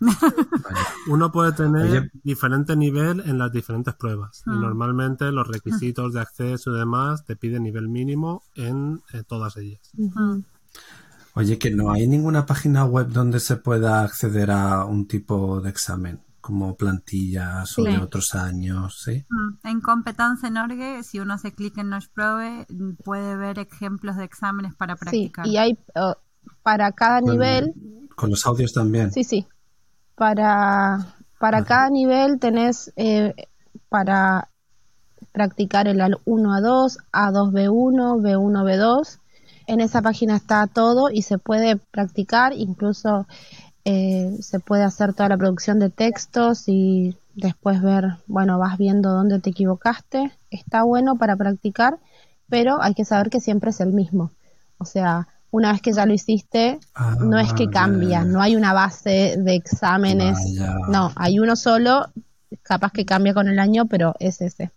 [1.08, 2.10] Uno puede tener Oye.
[2.24, 4.42] diferente nivel en las diferentes pruebas.
[4.46, 4.60] Y Mm.
[4.60, 9.80] normalmente los requisitos de acceso y demás te piden nivel mínimo en eh, todas ellas.
[9.94, 10.40] Mm.
[11.34, 15.70] Oye, que no hay ninguna página web donde se pueda acceder a un tipo de
[15.70, 17.90] examen, como plantillas o Sí.
[17.90, 19.24] de otros años, ¿sí?
[19.30, 23.58] Mm, En Competence en Orgue, si uno hace clic en Nosh Probe, mm, puede ver
[23.58, 25.46] ejemplos de exámenes para Sí, practicar.
[25.46, 26.00] y hay eh,
[26.62, 27.74] para cada Con- nivel,
[28.14, 29.10] Con los audios también.
[29.10, 29.46] sí, sí,
[30.16, 30.98] para,
[31.38, 33.34] para cada nivel tenés eh,
[33.88, 34.48] para
[35.32, 39.18] practicar el al 1 a 2, A2B1, B1, B2.
[39.66, 43.26] En esa página está todo y se puede practicar, incluso
[43.84, 49.10] eh, se puede hacer toda la producción de textos y después ver, bueno, vas viendo
[49.10, 50.32] dónde te equivocaste.
[50.50, 51.98] Está bueno para practicar,
[52.48, 54.30] pero hay que saber que siempre es el mismo.
[54.78, 58.56] O sea, una vez que ya lo hiciste, Ah, no es que cambia, no hay
[58.56, 60.74] una base de exámenes, Vaya.
[60.88, 62.06] no, hay uno solo,
[62.62, 64.72] capaz que cambia con el año, pero es ese.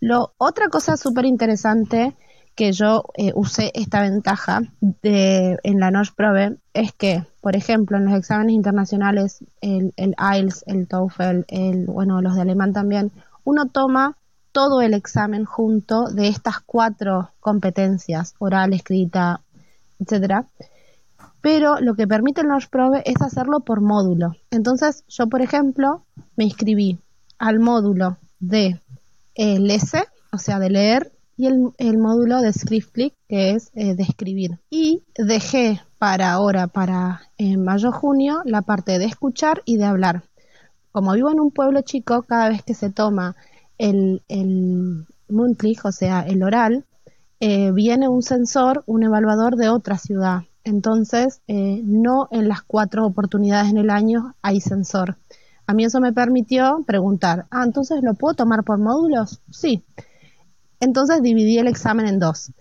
[0.00, 2.14] Lo, otra cosa súper interesante
[2.54, 7.96] que yo eh, usé esta ventaja de, en la Nosh Probe es que, por ejemplo,
[7.96, 13.12] en los exámenes internacionales, el, el IELTS, el TOEFL, el, bueno, los de alemán también,
[13.44, 14.16] uno toma
[14.52, 19.40] todo el examen junto de estas cuatro competencias, oral, escrita,
[19.98, 20.46] etcétera.
[21.40, 24.36] Pero lo que permite el Nosh Probe es hacerlo por módulo.
[24.50, 26.04] Entonces, yo, por ejemplo,
[26.36, 27.00] me inscribí
[27.38, 28.80] al módulo de
[29.34, 33.94] eh, Lese, o sea, de leer, y el, el módulo de Schriftlich, que es eh,
[33.94, 34.60] de escribir.
[34.70, 40.24] Y dejé para ahora, para eh, mayo-junio, la parte de escuchar y de hablar.
[40.92, 43.36] Como vivo en un pueblo chico, cada vez que se toma
[43.78, 46.84] el, el Mundlich, o sea, el oral,
[47.40, 50.42] eh, viene un sensor, un evaluador de otra ciudad.
[50.62, 55.16] Entonces, eh, no en las cuatro oportunidades en el año hay sensor.
[55.66, 59.40] A mí eso me permitió preguntar, ah, entonces lo puedo tomar por módulos?
[59.50, 59.82] Sí.
[60.80, 62.52] Entonces dividí el examen en dos.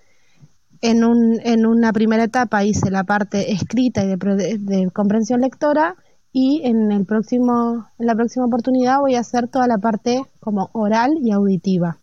[0.82, 5.96] En, un, en una primera etapa hice la parte escrita y de, comprensión lectora
[6.32, 10.70] y en, el próximo, en la próxima oportunidad voy a hacer toda la parte como
[10.74, 12.00] oral y auditiva.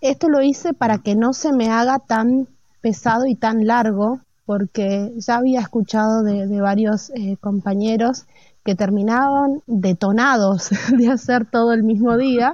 [0.00, 2.48] Esto lo hice para que no se me haga tan
[2.80, 8.26] pesado y tan largo, porque ya había escuchado de, de varios eh, compañeros
[8.64, 12.52] que terminaban detonados de hacer todo el mismo día.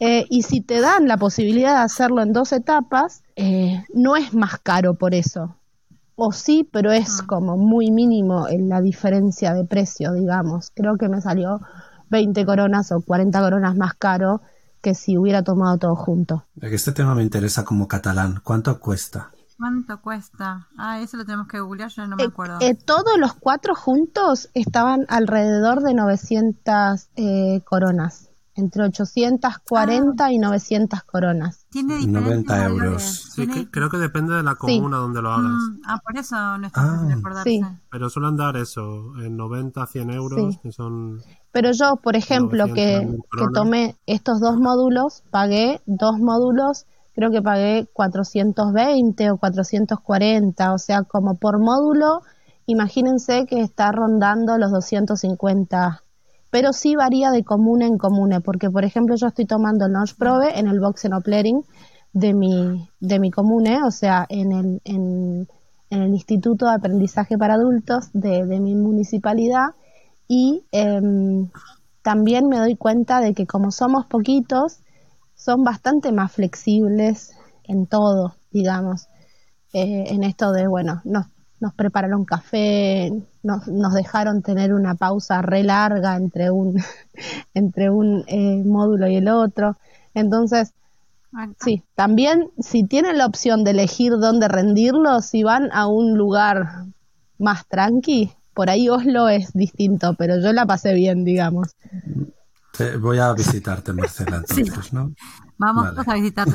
[0.00, 4.34] Eh, y si te dan la posibilidad de hacerlo en dos etapas, eh, no es
[4.34, 5.56] más caro por eso.
[6.16, 10.72] O sí, pero es como muy mínimo en la diferencia de precio, digamos.
[10.74, 11.60] Creo que me salió
[12.08, 14.40] 20 coronas o 40 coronas más caro
[14.80, 16.44] que si hubiera tomado todo junto.
[16.60, 18.40] Este tema me interesa como catalán.
[18.42, 19.30] ¿Cuánto cuesta?
[19.58, 20.68] ¿Cuánto cuesta?
[20.76, 22.58] Ah, eso lo tenemos que googlear, yo no me Eh, acuerdo.
[22.60, 31.02] eh, todos los cuatro juntos estaban alrededor de 900 eh, coronas, entre 840 y 900
[31.04, 31.66] coronas.
[31.70, 32.78] Tiene diferentes 90 euros.
[32.78, 33.02] valores.
[33.32, 35.50] Sí, Tiene- que- creo que depende de la comuna donde lo hagas.
[35.52, 37.14] Mm, ah, por eso no es tan Ah.
[37.18, 37.50] acordarse.
[37.50, 37.62] Sí.
[37.90, 40.60] Pero suelen dar eso, en 90, 100 euros, Sí.
[40.62, 41.22] que son...
[41.52, 46.84] Pero yo, por ejemplo, 900 que, que tomé estos dos módulos, pagué dos módulos,
[47.16, 52.22] creo que pagué 420 o 440, o sea, como por módulo,
[52.66, 56.02] imagínense que está rondando los 250
[56.50, 60.14] pero sí varía de comuna en comuna, porque por ejemplo yo estoy tomando el Notch
[60.14, 61.62] Probe en el Boxenoplering
[62.12, 65.48] de mi, de mi comune, o sea, en el, en,
[65.90, 69.74] en el Instituto de Aprendizaje para Adultos de, de mi municipalidad,
[70.28, 71.50] y em,
[72.02, 74.78] también me doy cuenta de que como somos poquitos,
[75.36, 77.32] son bastante más flexibles
[77.64, 79.06] en todo, digamos,
[79.72, 81.26] eh, en esto de, bueno, nos,
[81.60, 86.82] nos prepararon café, nos, nos dejaron tener una pausa re larga entre un,
[87.54, 89.76] entre un eh, módulo y el otro.
[90.14, 90.72] Entonces,
[91.62, 96.86] sí, también si tienen la opción de elegir dónde rendirlo, si van a un lugar
[97.38, 101.76] más tranqui, por ahí Oslo es distinto, pero yo la pasé bien, digamos.
[102.76, 105.12] Te- voy a visitarte, Marcela, entonces, ¿no?
[105.58, 106.10] Vamos Vale.
[106.10, 106.52] a visitarte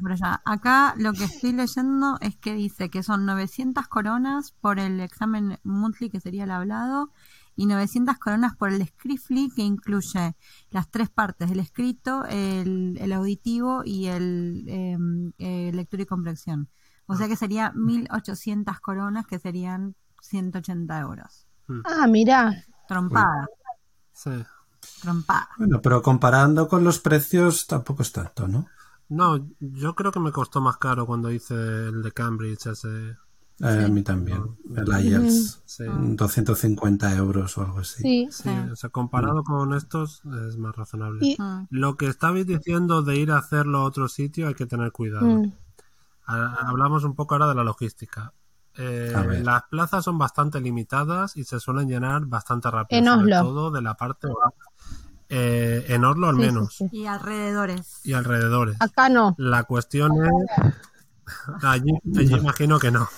[0.00, 0.42] por allá.
[0.44, 5.58] Acá lo que estoy leyendo es que dice que son 900 coronas por el examen
[5.62, 7.10] monthly, que sería el hablado,
[7.58, 10.36] y 900 coronas por el scriftly, que incluye
[10.70, 14.98] las tres partes, el escrito, el, el auditivo y el eh,
[15.38, 16.68] eh, lectura y comprensión.
[17.06, 21.46] O sea que sería 1.800 coronas, que serían 180 euros.
[21.84, 22.52] Ah, mira.
[22.88, 23.46] Trompada,
[24.12, 24.30] Sí.
[25.00, 25.48] Trompada.
[25.58, 28.66] Bueno, pero comparando con los precios tampoco es tanto, ¿no?
[29.08, 33.16] No, yo creo que me costó más caro cuando hice el de Cambridge, ese.
[33.60, 34.42] Eh, A mí también.
[34.74, 35.62] El IELTS.
[35.64, 35.84] Sí.
[35.88, 38.02] 250 euros o algo así.
[38.02, 38.28] Sí.
[38.30, 41.20] Sí, o sea, comparado con estos es más razonable.
[41.26, 41.66] Y, Mm.
[41.70, 45.26] Lo que estabais diciendo de ir a hacerlo a otro sitio hay que tener cuidado.
[45.26, 45.52] mm,
[46.26, 48.32] Ha- Hablamos un poco ahora de la logística.
[48.78, 52.98] Eh, las plazas son bastante limitadas y se suelen llenar bastante rápido.
[52.98, 53.48] En sobre Oslo.
[53.48, 54.28] todo de la parte
[55.28, 56.98] eh, en Oslo al menos sí, sí.
[56.98, 58.00] Y alrededores.
[58.04, 58.76] y alrededores.
[58.80, 59.34] Acá no.
[59.38, 60.74] La cuestión es
[61.62, 63.08] allí, allí imagino que no.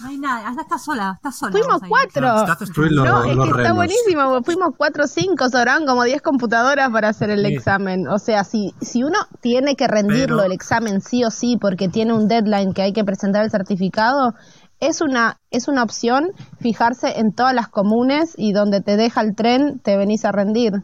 [0.00, 1.50] No hay nada, hasta está sola, está sola.
[1.50, 2.20] Fuimos cuatro.
[2.22, 4.42] Lo- No, es que está buenísimo.
[4.44, 7.54] Fuimos cuatro o cinco, sobraban como 10 computadoras para hacer el Sí.
[7.54, 8.06] examen.
[8.06, 11.88] O sea, si, si uno tiene que rendirlo Pero- el examen sí o sí porque
[11.88, 14.34] tiene un deadline que hay que presentar el certificado,
[14.78, 16.28] es una, es una opción
[16.60, 20.74] fijarse en todas las comunes y donde te deja el tren te venís a rendir.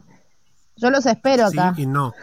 [0.77, 1.73] Yo los espero Sí acá.
[1.77, 2.13] y no.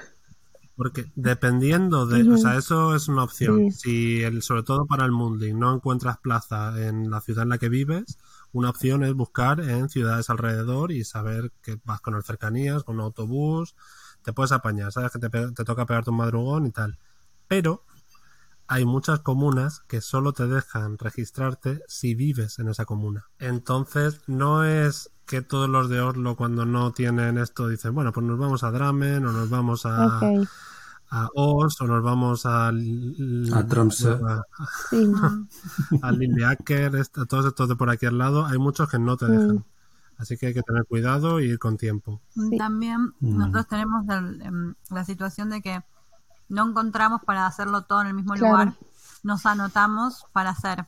[0.76, 3.70] Porque dependiendo de, o sea, eso es una opción.
[3.70, 7.58] Si el, sobre todo para el Munding no encuentras plaza en la ciudad en la
[7.58, 8.18] que vives,
[8.52, 12.96] una opción es buscar en ciudades alrededor y saber que vas con el cercanías, con
[12.96, 13.76] un autobús,
[14.22, 16.98] te puedes apañar, sabes que te, te toca pegarte un madrugón y tal.
[17.48, 17.84] Pero
[18.66, 23.26] hay muchas comunas que solo te dejan registrarte si vives en esa comuna.
[23.38, 28.26] Entonces, no es que todos los de Oslo cuando no tienen esto dicen, bueno, pues
[28.26, 30.48] nos vamos a Dramen o nos vamos a, Ok,
[31.10, 34.14] a Os o nos vamos a, A Tromsø.
[34.26, 34.42] a,
[34.90, 35.06] sí.
[36.02, 39.16] a Lilleaker, est- a todos estos de por aquí al lado, hay muchos que no
[39.16, 39.56] te dejan.
[39.56, 39.64] Mm.
[40.18, 42.20] Así que hay que tener cuidado y ir con tiempo.
[42.34, 42.56] Sí.
[42.58, 43.38] También Mm.
[43.38, 45.82] nosotros tenemos el- em, la situación de que
[46.48, 48.52] no encontramos para hacerlo todo en el mismo Claro.
[48.52, 48.74] lugar.
[49.22, 50.86] Nos anotamos para hacer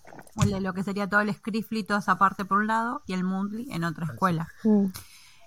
[0.60, 3.72] lo que sería todo el Scriffly, toda esa parte por un lado, y el Mundly
[3.72, 4.48] en otra escuela.
[4.64, 4.86] Mm.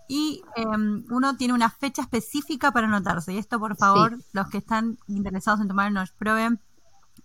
[0.08, 3.34] Y em, uno tiene una fecha específica para anotarse.
[3.34, 6.58] Y esto, por favor, los que están interesados en tomar el Nosh Probe,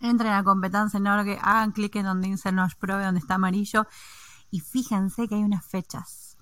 [0.00, 3.86] entren a competencia en Org, hagan clic en donde dice Nosh Probe, donde está amarillo,
[4.50, 6.36] y fíjense que hay unas fechas.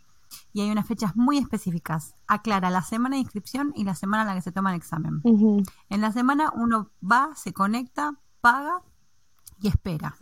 [0.52, 2.14] Y hay unas fechas muy específicas.
[2.26, 5.20] Aclara la semana de inscripción y la semana en la que se toma el examen.
[5.22, 8.82] Ujú, En la semana uno va, se conecta, paga
[9.60, 10.14] y espera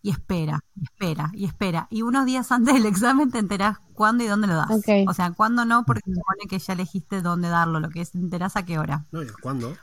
[0.00, 1.86] y espera, y espera, y espera.
[1.90, 2.86] Y unos días antes del
[3.26, 4.70] examen te enterás cuándo y dónde lo das.
[5.08, 8.12] O sea, cuándo no, porque se supone que ya elegiste dónde darlo, lo que es,
[8.12, 9.06] te enterás a qué hora.
[9.10, 9.74] No, ¿y cuándo?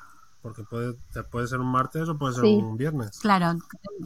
[0.41, 0.93] Porque puede,
[1.31, 2.53] puede ser un martes o puede ser Sí.
[2.55, 3.19] un viernes.
[3.19, 3.57] Claro,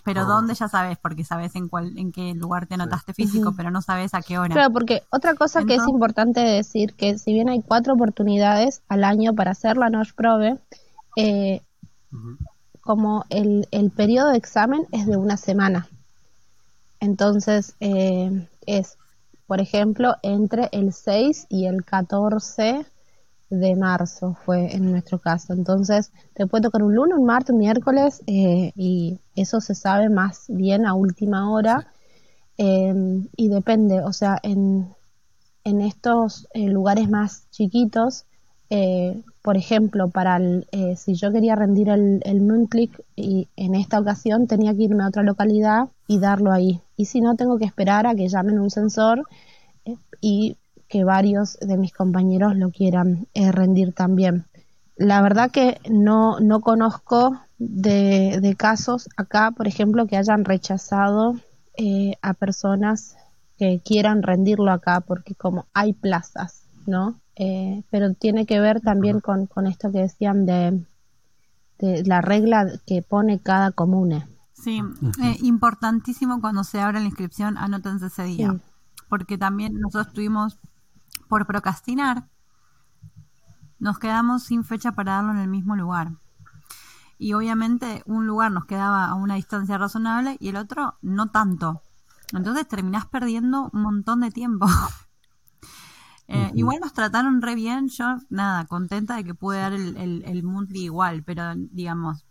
[0.04, 0.26] pero Ah.
[0.26, 3.58] dónde ya sabes, porque sabes en cuál, en qué lugar te anotaste físico, Ujú.
[3.58, 4.54] pero no sabes a qué hora.
[4.56, 9.04] Claro, porque otra cosa que es importante decir, que si bien hay cuatro oportunidades al
[9.04, 10.58] año para hacer la Nosh Probe,
[11.18, 11.62] eh.
[12.90, 15.88] Como el, el periodo de examen es de una semana.
[17.00, 18.98] Entonces, eh, es,
[19.46, 22.88] por ejemplo, entre el 6 y el 14
[23.52, 25.54] de marzo fue en nuestro caso.
[25.54, 30.10] Entonces, te puede tocar un lunes, un martes, un miércoles, eh, y eso se sabe
[30.10, 31.94] más bien a última hora.
[32.58, 34.96] Eh, y depende, o sea, en,
[35.64, 38.26] en estos eh, lugares más chiquitos,
[38.70, 43.74] eh, por ejemplo, para el, eh, si yo quería rendir el, el Moonclick y en
[43.74, 46.82] esta ocasión tenía que irme a otra localidad y darlo ahí.
[46.96, 49.24] Y si no, tengo que esperar a que llamen un sensor
[49.86, 54.46] eh, y que varios de mis compañeros lo quieran eh, rendir también.
[54.98, 61.36] La verdad que no, no conozco de, de casos acá, por ejemplo, que hayan rechazado
[62.22, 63.16] a personas
[63.58, 67.16] que quieran rendirlo acá, porque como hay plazas, ¿no?
[67.42, 70.86] Eh, pero tiene que ver también con, con esto que decían de,
[71.80, 74.28] de la regla que pone cada comune.
[74.52, 74.84] Sí,
[75.24, 78.52] eh, importantísimo cuando se abra la inscripción, anótense ese día.
[78.52, 78.62] Sí.
[79.08, 80.60] Porque también nosotros tuvimos,
[81.30, 82.28] por procrastinar,
[83.80, 86.12] nos quedamos sin fecha para darlo en el mismo lugar.
[87.18, 91.84] Y obviamente un lugar nos quedaba a una distancia razonable y el otro no tanto.
[92.34, 94.68] Entonces terminás perdiendo un montón de tiempo.
[96.32, 100.24] Eh, Igual nos trataron re bien, yo nada, contenta de que pude dar el, el,
[100.26, 102.24] el monthly igual, pero digamos,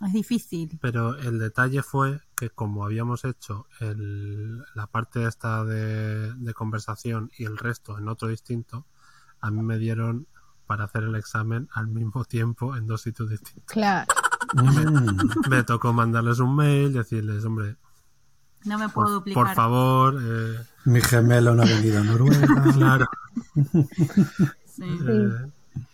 [0.00, 0.78] es difícil.
[0.80, 7.30] Pero el detalle fue que como habíamos hecho el, la parte esta de, de conversación
[7.36, 8.86] y el resto en otro distinto,
[9.40, 10.26] a mí me dieron
[10.66, 13.66] para hacer el examen al mismo tiempo en dos sitios distintos.
[13.66, 14.10] Claro.
[14.54, 15.48] Mm.
[15.50, 17.76] Me tocó mandarles un mail, decirles, hombre,
[18.64, 19.44] No me puedo por, duplicar.
[19.44, 22.46] por favor, eh, Mi gemelo no ha venido a Noruega.
[22.74, 23.06] claro,
[24.66, 24.82] Sí.
[24.84, 25.30] eh,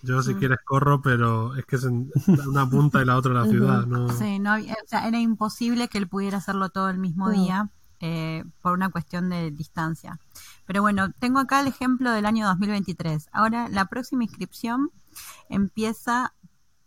[0.02, 2.10] Yo si quieres corro, pero es que es en
[2.46, 3.86] una punta y la otra en la ciudad.
[3.86, 4.08] No...
[4.10, 7.68] Sí, no, había- o sea, era imposible que él pudiera hacerlo todo el mismo día
[8.00, 10.18] eh, por una cuestión de distancia.
[10.66, 13.28] Pero bueno, tengo acá el ejemplo del año 2023.
[13.32, 14.90] Ahora, la próxima inscripción
[15.48, 16.32] empieza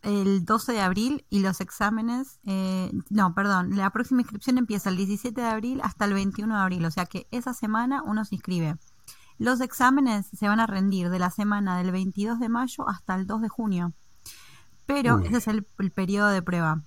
[0.05, 4.97] el 12 de abril y los exámenes, eh, no, perdón, la próxima inscripción empieza el
[4.97, 8.35] 17 de abril hasta el 21 de abril, o sea que esa semana uno se
[8.35, 8.77] inscribe.
[9.39, 13.25] Los exámenes se van a rendir de la semana del 22 de mayo hasta el
[13.25, 13.93] 2 de junio,
[14.85, 15.25] pero Uy.
[15.27, 16.83] ese es el, el periodo de prueba.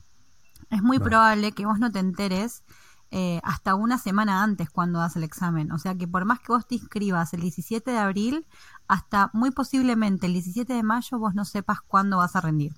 [0.70, 1.10] Es muy Vale.
[1.10, 2.62] probable que vos no te enteres
[3.10, 5.72] eh, hasta una semana antes cuando das el examen.
[5.72, 8.46] O sea que por más que vos te inscribas el 17 de abril,
[8.86, 12.74] hasta muy posiblemente el 17 de mayo vos no sepas cuándo vas a rendir.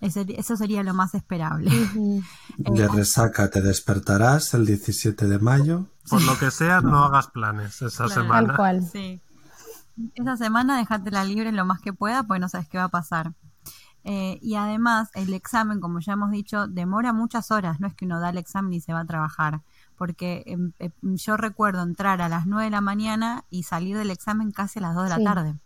[0.00, 1.70] Eso sería lo más esperable.
[2.58, 5.86] De resaca te despertarás el 17 de mayo.
[6.08, 8.22] Por lo que sea, no hagas planes esa Claro.
[8.22, 8.46] semana.
[8.48, 8.82] Tal cual.
[8.90, 9.20] Sí.
[10.14, 13.32] Esa semana déjatela libre lo más que pueda, porque no sabes qué va a pasar.
[14.04, 17.80] Eh, y además, el examen, como ya hemos dicho, demora muchas horas.
[17.80, 19.62] No es que uno da el examen y se va a trabajar.
[19.96, 24.10] Porque em, em, yo recuerdo entrar a las 9 de la mañana y salir del
[24.12, 25.56] examen casi a las 2 de la tarde.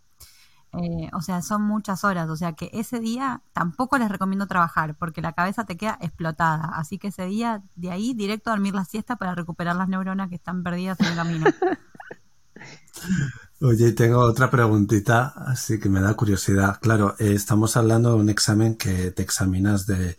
[0.73, 2.29] Eh, o sea, son muchas horas.
[2.29, 6.71] O sea que ese día tampoco les recomiendo trabajar porque la cabeza te queda explotada.
[6.75, 10.29] Así que ese día, de ahí, directo a dormir la siesta para recuperar las neuronas
[10.29, 11.45] que están perdidas en el camino.
[13.61, 16.79] Oye, y tengo otra preguntita, así que me da curiosidad.
[16.81, 20.17] Claro, eh, estamos hablando de un examen que te examinas de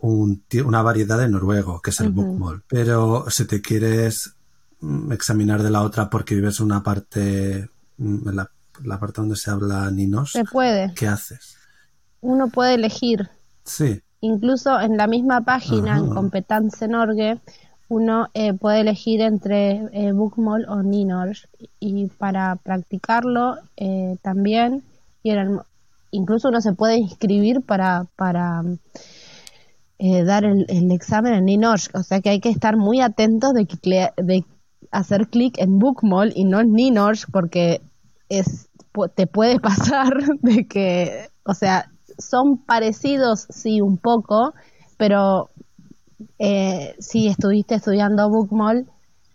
[0.00, 2.22] un una variedad de noruego, que es el Ujú.
[2.22, 2.64] bookmall.
[2.66, 4.34] Pero si te quieres
[4.80, 8.50] mm, examinar de la otra porque vives una parte, mm, en la,
[8.84, 10.92] la parte donde se habla ninos, Se puede.
[10.94, 11.56] ¿qué haces?
[12.20, 13.28] Uno puede elegir.
[13.64, 16.14] Sí, Incluso en la misma página, en Ajá.
[16.14, 17.38] Competence Norge,
[17.88, 21.46] uno eh, puede elegir entre eh, Bookmall o Ninorsk.
[21.80, 24.84] Y para practicarlo eh, también,
[25.24, 25.60] y en el-
[26.12, 28.62] incluso uno se puede inscribir para, para
[29.98, 31.94] eh, dar el, el examen en Ninorsk.
[31.96, 34.44] O sea que hay que estar muy atentos de, que de
[34.90, 37.80] hacer clic en Bookmall y no en Ninorsk porque
[38.38, 39.58] es, pu- te puede
[40.06, 40.12] pasar
[40.42, 44.54] de que, o sea, son parecidos, sí, un poco,
[44.96, 45.50] pero
[46.38, 48.88] eh, si estuviste estudiando Bookmall,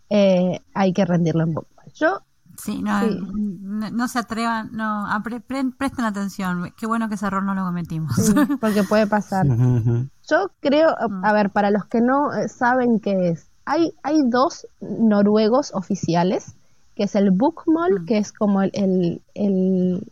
[0.09, 1.91] eh, hay que rendirlo en Bookmall.
[1.93, 2.19] Yo,
[2.59, 3.19] Sí, no, Sí.
[3.21, 5.41] no, no se atrevan, no, pre-
[5.77, 6.73] presten atención.
[6.75, 8.15] Qué bueno que ese error no lo cometimos.
[8.15, 9.45] sí, porque puede pasar.
[9.45, 11.23] Yo creo, Mm.
[11.23, 16.55] a ver, para los que no eh, saben qué es, hay, hay dos noruegos oficiales,
[16.97, 18.05] que es el Bookmall, Mm.
[18.05, 19.21] que es como el, el,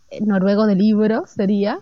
[0.10, 1.80] el noruego de libro, sería,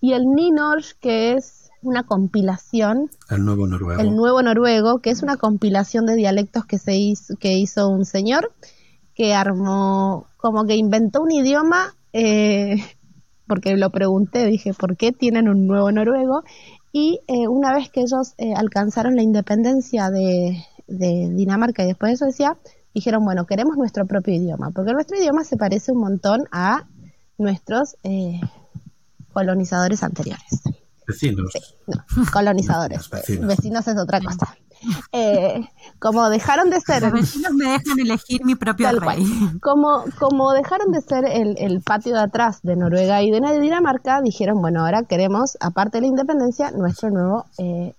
[0.00, 4.00] y el Ninorsk, que es una compilación el nuevo noruego.
[4.00, 8.04] el nuevo noruego, que es una compilación de dialectos que se hizo, que hizo un
[8.04, 8.52] señor
[9.14, 12.76] que armó, como que inventó un idioma, eh,
[13.46, 16.42] porque lo pregunté, dije, ¿por qué tienen un nuevo noruego?
[16.92, 22.12] Y eh, una vez que ellos eh, alcanzaron la independencia de, de Dinamarca y después
[22.12, 22.56] de Suecia,
[22.96, 26.86] dijeron, bueno, queremos nuestro propio idioma, porque nuestro idioma se parece un montón a
[27.36, 28.40] nuestros eh,
[29.34, 30.62] colonizadores anteriores.
[31.06, 31.52] Vecinos.
[31.86, 33.08] No, colonizadores.
[33.10, 33.46] Vecinos.
[33.46, 34.56] Vecinos es otra cosa.
[35.12, 35.60] Eh,
[35.98, 39.58] como dejaron de ser Los vecinos me dejan elegir mi propio tal cual, rey.
[39.60, 44.22] como, como dejaron de ser el, el patio de atrás de Noruega y de Dinamarca,
[44.22, 47.94] dijeron, bueno, ahora queremos, aparte de la independencia, nuestro nuevo eh,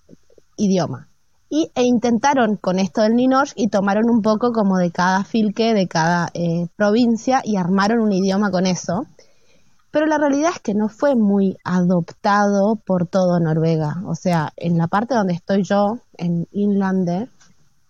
[0.55, 1.07] idioma.
[1.49, 5.73] Y, e intentaron con esto del Ninorsk y tomaron un poco como de cada filque,
[5.73, 9.05] de cada eh, provincia y armaron un idioma con eso.
[9.91, 14.01] Pero la realidad es que no fue muy adoptado por todo Noruega.
[14.05, 17.29] O sea, en la parte donde estoy yo, en Inlander,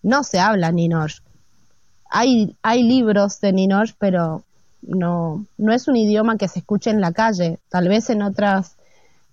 [0.04, 1.24] no se habla Ninorsk.
[2.10, 4.44] Hay, hay libros de Ninorsk, pero
[4.82, 7.60] no, no es un idioma que se escuche en la calle.
[7.70, 8.78] Tal vez en otras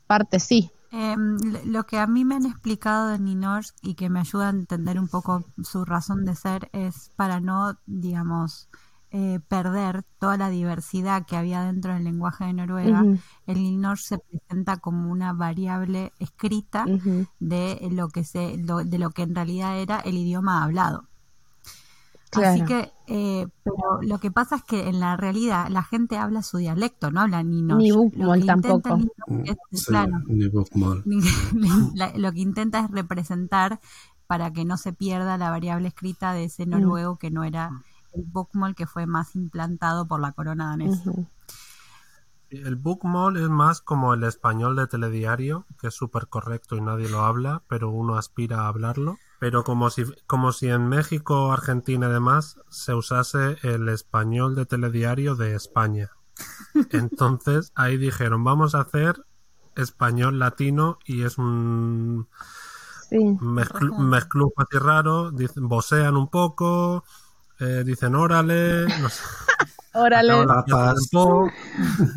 [0.07, 0.71] partes sí.
[0.97, 1.17] Eh,
[1.65, 5.01] lo que a mí me han explicado de Ninorsk y que me ayuda a entender
[5.01, 8.69] un poco su razón de ser es para no, digamos,
[9.11, 13.01] eh, perder toda la diversidad que había dentro del lenguaje de Noruega.
[13.47, 16.85] El Ninorsk se presenta como una variable escrita
[17.41, 21.09] de lo que se, lo- de lo que en realidad era el idioma hablado.
[22.35, 22.65] Claro.
[22.65, 26.43] Así que, eh, pero lo que pasa es que en la realidad la gente habla
[26.43, 28.99] su dialecto, no habla ni Ni Bookmall tampoco.
[29.45, 31.03] es, Sí, claro, ni bookmall.
[31.95, 33.81] la- lo que intenta es representar
[34.27, 37.71] para que no se pierda la variable escrita de ese noruego que no era
[38.13, 41.13] el bookmall que fue más implantado por la corona danesa.
[42.51, 47.09] El bookmall es más como el español de telediario, que es súper correcto y nadie
[47.09, 49.19] lo habla, pero uno aspira a hablarlo.
[49.41, 54.67] Pero como si, como si en México, Argentina y demás se usase el español de
[54.67, 56.11] telediario de España.
[56.91, 59.25] Entonces ahí dijeron, vamos a hacer
[59.77, 62.29] español latino y es un
[63.11, 63.17] Sí.
[63.19, 63.99] mezcl- Profundo.
[64.05, 67.05] mezclujo así raro, dicen, vocean un poco,
[67.61, 69.23] eh, dicen órale, no sé,
[69.95, 70.33] Órale,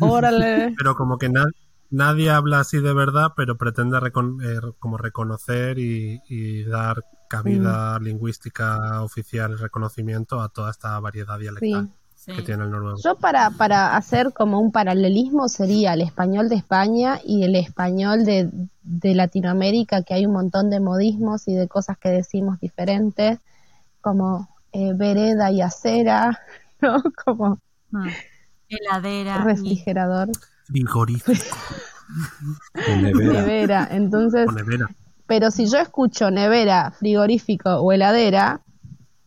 [0.00, 0.74] órale.
[0.76, 1.46] pero como que na-
[1.90, 7.98] nadie habla así de verdad, pero pretende recon- eh, como reconocer y, y dar cabida
[8.00, 12.32] lingüística oficial y reconocimiento a toda esta variedad dialectal Sí.
[12.32, 12.32] Sí.
[12.36, 12.98] que tiene el noruego.
[13.04, 18.24] Yo para, para hacer como un paralelismo sería el español de España y el español
[18.24, 18.50] de,
[18.82, 23.38] de Latinoamérica, que hay un montón de modismos y de cosas que decimos diferentes,
[24.00, 26.40] como eh, vereda y acera,
[26.80, 27.02] ¿no?
[27.24, 27.60] Como
[27.90, 28.08] Mm.
[28.68, 29.36] Heladera.
[29.40, 30.28] y- refrigerador,
[32.88, 33.32] O nevera.
[33.42, 33.88] nevera.
[33.90, 34.88] Entonces, o nevera.
[35.26, 38.62] pero si yo escucho nevera, frigorífico o heladera,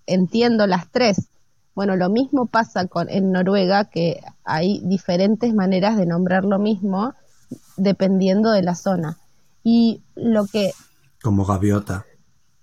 [0.08, 1.28] entiendo las tres.
[1.74, 7.14] Bueno, lo mismo pasa con en Noruega, que hay diferentes maneras de nombrar lo mismo
[7.78, 9.18] dependiendo de la zona.
[9.64, 10.72] Y lo que
[11.22, 12.06] Como gaviota.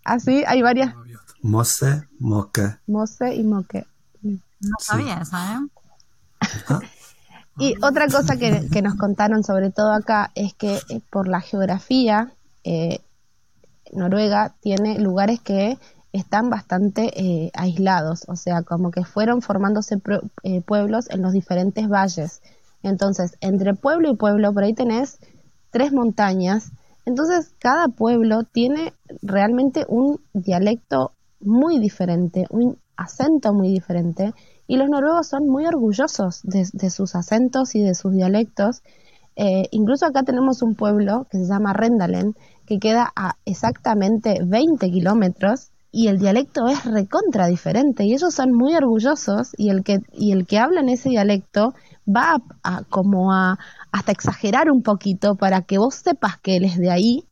[0.04, 0.94] así hay varias
[1.40, 2.76] Mose, moque.
[2.88, 3.86] mose y moque.
[4.22, 6.78] No sabía esa, ¿eh?
[7.58, 12.32] Y otra cosa que, nos contaron sobre todo acá es que eh, por la geografía,
[12.64, 13.00] eh,
[13.92, 15.78] Noruega tiene lugares que
[16.12, 20.00] están bastante eh, aislados, o sea, como que fueron formándose
[20.42, 22.40] eh, pueblos en los diferentes valles.
[22.82, 25.18] Entonces, entre pueblo y pueblo, por ahí tenés
[25.70, 26.70] tres montañas.
[27.04, 28.92] Entonces, cada pueblo tiene
[29.22, 34.32] realmente un dialecto muy diferente, un acento muy diferente.
[34.68, 38.82] Y los noruegos son muy orgullosos de, de sus acentos y de sus dialectos.
[39.34, 44.90] Eh, incluso acá tenemos un pueblo que se llama Rendalen, que queda a exactamente 20
[44.90, 50.00] kilómetros y el dialecto es recontra diferente y ellos son muy orgullosos y el que,
[50.12, 51.74] y el que habla en ese dialecto
[52.06, 53.58] va a, como a
[53.90, 57.24] hasta exagerar un poquito para que vos sepas que él es de ahí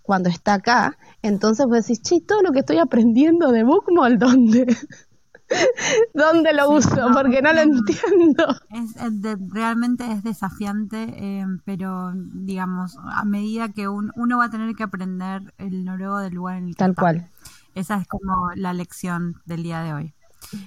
[0.00, 0.96] cuando está acá.
[1.20, 4.66] Entonces vos decís, che, todo lo que estoy aprendiendo de Bookmall, ¿dónde?
[6.14, 7.08] ¿Dónde lo uso?
[7.12, 8.46] Porque no lo entiendo.
[8.70, 14.46] Es, es de- realmente es desafiante, eh, pero digamos, a medida que un- uno va
[14.46, 17.00] a tener que aprender el noruego del lugar en el que Tal está.
[17.02, 17.30] cual.
[17.74, 20.14] Esa es como la lección del día de hoy.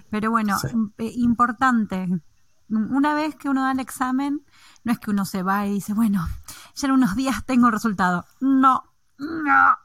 [0.10, 0.68] Pero bueno, Sí.
[0.98, 2.08] eh, importante,
[2.70, 4.42] una vez que uno da el examen,
[4.84, 6.28] no es que uno se va y dice, bueno,
[6.76, 8.26] ya en unos días tengo el resultado.
[8.42, 8.84] No,
[9.20, 9.78] no.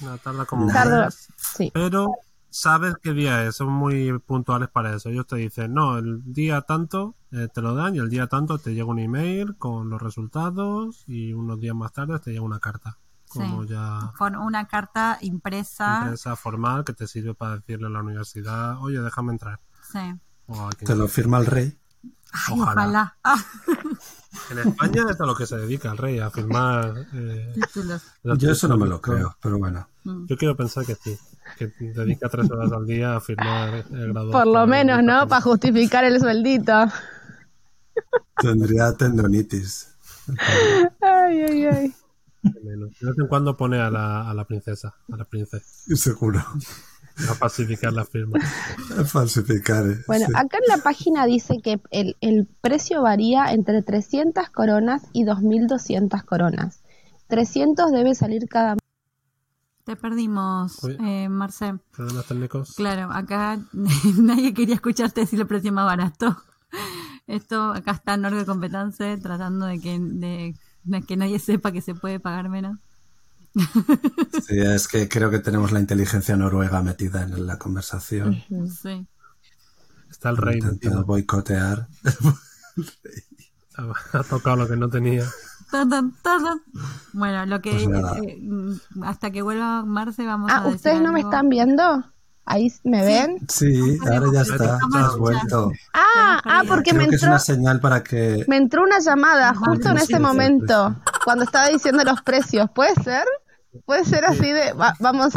[0.00, 1.28] No, tarda como meses.
[1.36, 1.70] sí.
[1.72, 2.08] Pero
[2.56, 5.08] sabes qué día es, son muy puntuales para eso.
[5.08, 8.58] Ellos te dicen, no, el día tanto eh, te lo dan y el día tanto
[8.58, 12.60] te llega un email con los resultados y unos días más tarde te llega una
[12.60, 12.98] carta.
[13.28, 13.70] Como Sí.
[13.70, 16.02] ya Con una carta impresa.
[16.02, 19.60] empresa formal que te sirve para decirle a la universidad, oye, déjame entrar.
[19.92, 19.98] Sí.
[20.84, 21.76] Te lo firma el rey.
[22.32, 22.70] Ay, Ojalá.
[22.82, 23.16] ojalá.
[23.24, 23.44] Ah,
[24.50, 27.06] En España es a lo que se dedica el rey, a firmar.
[27.14, 28.02] eh, títulos.
[28.24, 29.88] los Yo eso no me lo creo, pero bueno.
[30.04, 30.26] Mm.
[30.26, 31.16] Yo quiero pensar que sí,
[31.58, 34.30] que dedica tres horas al día a firmar el grado.
[34.30, 35.26] Por lo menos, ¿no?
[35.28, 36.72] Para justificar el sueldito.
[38.40, 39.94] Tendría tendonitis.
[41.00, 41.94] Ay, ay, ay.
[42.42, 45.64] De vez en cuando pone a la, a la princesa, a la princesa,
[45.96, 46.40] Seguro.
[46.40, 48.38] a falsificar la firma.
[49.06, 49.86] Falsificar.
[49.86, 50.32] eh, Bueno, sí.
[50.36, 56.22] acá en la página dice que el, el precio varía entre 300 coronas y 2.200
[56.24, 56.80] coronas.
[57.28, 58.76] 300 debe salir cada
[59.84, 60.96] Te perdimos, Uy.
[61.04, 61.74] eh, Marce.
[61.92, 62.74] Problemas técnicos.
[62.74, 63.58] Claro, acá
[64.18, 66.42] nadie quería escucharte decir el precio más barato.
[67.26, 70.54] Esto, acá está Norge Competence tratando de que, de,
[70.84, 72.78] de que nadie sepa que se puede pagar menos.
[74.46, 78.42] Sí, es que creo que tenemos la inteligencia noruega metida en la conversación.
[78.82, 79.06] Sí.
[80.10, 81.88] Está el rey Intentando boicotear.
[84.12, 85.24] Ha tocado lo que no tenía.
[87.12, 87.84] Bueno, lo que Pues
[88.26, 92.04] eh, mm, hasta que vuelva Marce vamos a Ah, decir ¿ustedes no me están viendo?
[92.46, 93.38] ¿Ahí me ven?
[93.48, 94.74] Sí, ahora ya está.
[94.74, 95.72] Estamos Has vuelto.
[95.94, 98.44] Ah, ah, porque Creo me que es entró, una señal para que.
[98.48, 100.94] me entró una llamada justo en Sí, ese sí, momento,
[101.24, 102.68] cuando estaba diciendo los precios.
[102.74, 103.24] ¿Puede ser?
[103.86, 104.72] ¿Puede ser así de...
[104.74, 105.32] va- vamos...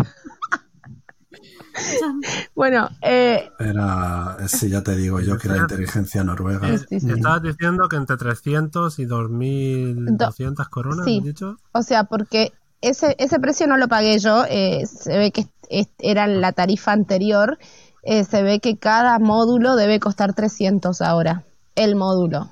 [2.56, 4.38] bueno, eh, Era.
[4.48, 6.78] Sí, ya te digo yo que era inteligencia noruega.
[6.78, 7.12] Sí, sí.
[7.12, 11.20] Estabas diciendo que entre 300 y 2.200 coronas, sí.
[11.20, 11.58] ¿has dicho?
[11.72, 15.48] O sea, porque ese, ese precio no lo pagué yo, eh, se ve que
[16.00, 17.58] era la tarifa anterior,
[18.04, 21.44] eh, se ve que cada módulo debe costar 300 ahora,
[21.76, 22.52] el módulo.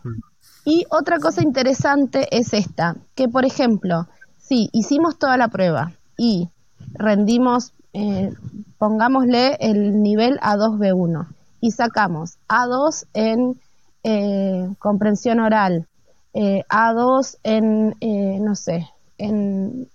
[0.65, 4.07] Y otra cosa interesante es esta, que por ejemplo,
[4.38, 6.49] si hicimos toda la prueba y
[6.93, 8.34] rendimos, eh,
[8.78, 11.28] pongámosle el nivel A2B1
[11.62, 13.58] y sacamos A2 en
[14.04, 15.88] eh, comprensión oral,
[16.34, 17.96] eh, A2 en,
[18.43, 19.88] no sé, en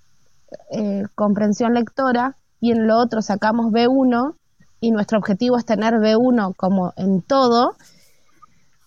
[1.14, 4.34] comprensión lectora y en lo otro sacamos B1
[4.80, 7.76] y nuestro objetivo es tener B1 como en todo,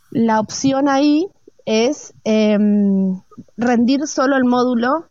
[0.09, 1.28] la opción ahí
[1.66, 3.22] es em,
[3.57, 5.05] rendir solo el módulo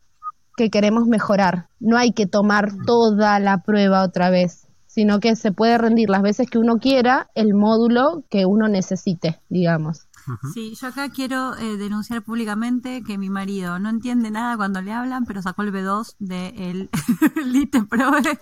[0.56, 1.68] que queremos mejorar.
[1.80, 6.22] No hay que tomar toda la prueba otra vez, sino que se puede rendir las
[6.22, 10.06] veces que uno quiera el módulo que uno necesite, digamos.
[10.54, 14.92] Sí, yo acá quiero eh, denunciar públicamente que mi marido no entiende nada cuando le
[14.92, 18.38] hablan, pero sacó el B2 del de Lite Probe.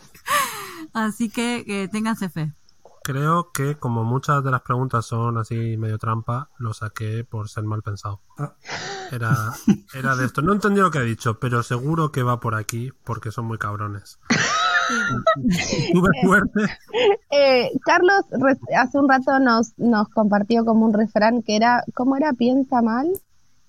[0.93, 2.53] Así que eh, ténganse fe.
[3.11, 7.65] Creo que como muchas de las preguntas son así medio trampa, lo saqué por ser
[7.65, 8.21] mal pensado.
[8.39, 8.55] Ah.
[9.11, 9.53] Era,
[9.95, 10.43] era de esto.
[10.43, 13.59] No entendí lo que ha dicho, pero seguro que va por aquí porque son muy
[13.59, 14.21] cabrones.
[15.93, 16.61] Tuve suerte.
[17.33, 18.27] Eh, Carlos
[18.77, 22.33] hace un rato nos, nos compartió como un refrán que era, ¿cómo era?
[22.33, 23.09] Piensa mal.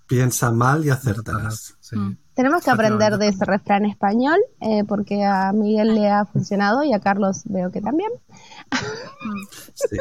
[0.05, 1.77] Piensa mal y acertarás.
[1.79, 1.97] Sí.
[1.97, 2.17] Mm.
[2.33, 6.93] Tenemos que aprender de ese refrán español eh, porque a Miguel le ha funcionado y
[6.93, 8.09] a Carlos veo que también.
[9.73, 9.97] Sí.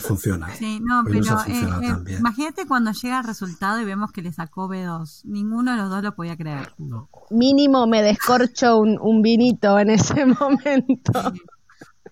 [0.00, 0.48] Funciona.
[0.82, 2.18] No, Hoy pero eh, eh, también.
[2.18, 5.22] imagínate cuando llega el resultado y vemos que le sacó B2.
[5.24, 6.74] Ninguno de los dos lo podía creer.
[6.76, 7.08] No.
[7.30, 11.12] Mínimo me descorcho un, un vinito en ese momento.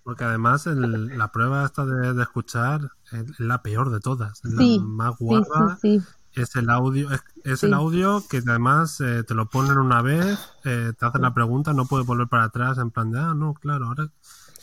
[0.04, 2.80] Porque además el- la prueba esta de, de escuchar
[3.12, 4.42] es la peor de todas.
[4.42, 5.78] Es Sí, la más Sí, guarra.
[5.82, 6.06] sí, sí.
[6.32, 7.66] Es el audio, es, es Sí.
[7.66, 11.74] el audio que además eh, te lo ponen una vez, eh, te hacen la pregunta,
[11.74, 14.08] no puedes volver para atrás en plan de, ah, no, claro, ahora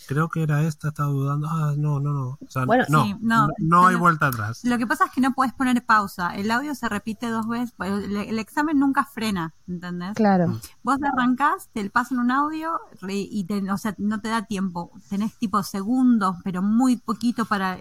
[0.07, 2.27] creo que era esta, estaba dudando, ah, no, no, no.
[2.29, 4.61] O sea, Bueno, no, sí, no, no, no hay vuelta atrás.
[4.63, 6.35] Lo que pasa es que no puedes poner pausa.
[6.35, 7.73] El audio se repite dos veces.
[7.77, 10.13] pues, El, el examen nunca frena, ¿entendés?
[10.15, 10.59] Claro.
[10.83, 14.43] Vos te arrancás, te pasan un audio re- y te, o sea, no te da
[14.43, 14.91] tiempo.
[15.09, 17.77] Tenés tipo segundos, pero muy poquito para...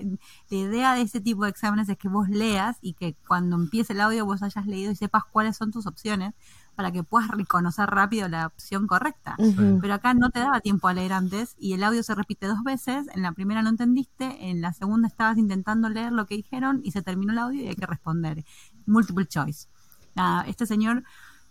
[0.50, 3.92] La idea de ese tipo de exámenes es que vos leas y que cuando empiece
[3.92, 6.34] el audio vos hayas leído y sepas cuáles son tus opciones
[6.74, 9.36] para que puedas reconocer rápido la opción correcta.
[9.80, 12.62] Pero acá no te daba tiempo a leer antes y el audio se repite dos
[12.64, 13.06] veces.
[13.14, 16.92] En la primera no entendiste, en la segunda estabas intentando leer lo que dijeron y
[16.92, 18.44] se terminó el audio y hay que responder.
[18.86, 19.68] Multiple choice.
[20.14, 21.04] Nada, este señor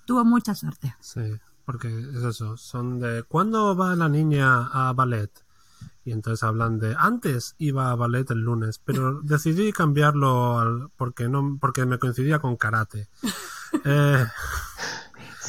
[0.05, 0.95] tuvo mucha suerte.
[0.99, 1.22] Sí,
[1.65, 5.32] porque es eso, son de, ¿cuándo va la niña a ballet?
[6.03, 11.30] Y entonces hablan de, antes iba a ballet el lunes, pero decidí cambiarlo al- porque
[11.30, 13.07] no, porque me coincidía con karate.
[13.86, 14.26] Eh,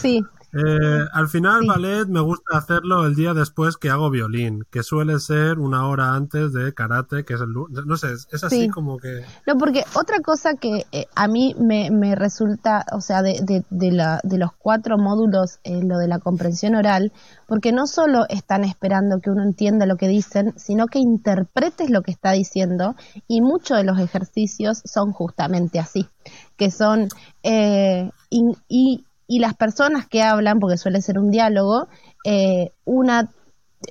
[0.02, 0.22] Sí,
[0.54, 1.66] Eh, al final, Sí.
[1.66, 6.14] ballet me gusta hacerlo el día después que hago violín, que suele ser una hora
[6.14, 7.54] antes de karate, que es el
[7.86, 8.68] No sé, es, así Sí.
[8.68, 9.24] como que.
[9.46, 13.64] No, porque otra cosa que eh, a mí me, me resulta, o sea, de, de,
[13.70, 17.12] de, la, de los cuatro módulos, eh, lo de la comprensión oral,
[17.46, 22.02] porque no solo están esperando que uno entienda lo que dicen, sino que interpretes lo
[22.02, 22.94] que está diciendo,
[23.26, 26.10] y muchos de los ejercicios son justamente así,
[26.58, 27.08] que son,
[27.42, 31.88] eh, y, y, las personas que hablan, porque suele ser un diálogo,
[32.24, 33.30] eh, una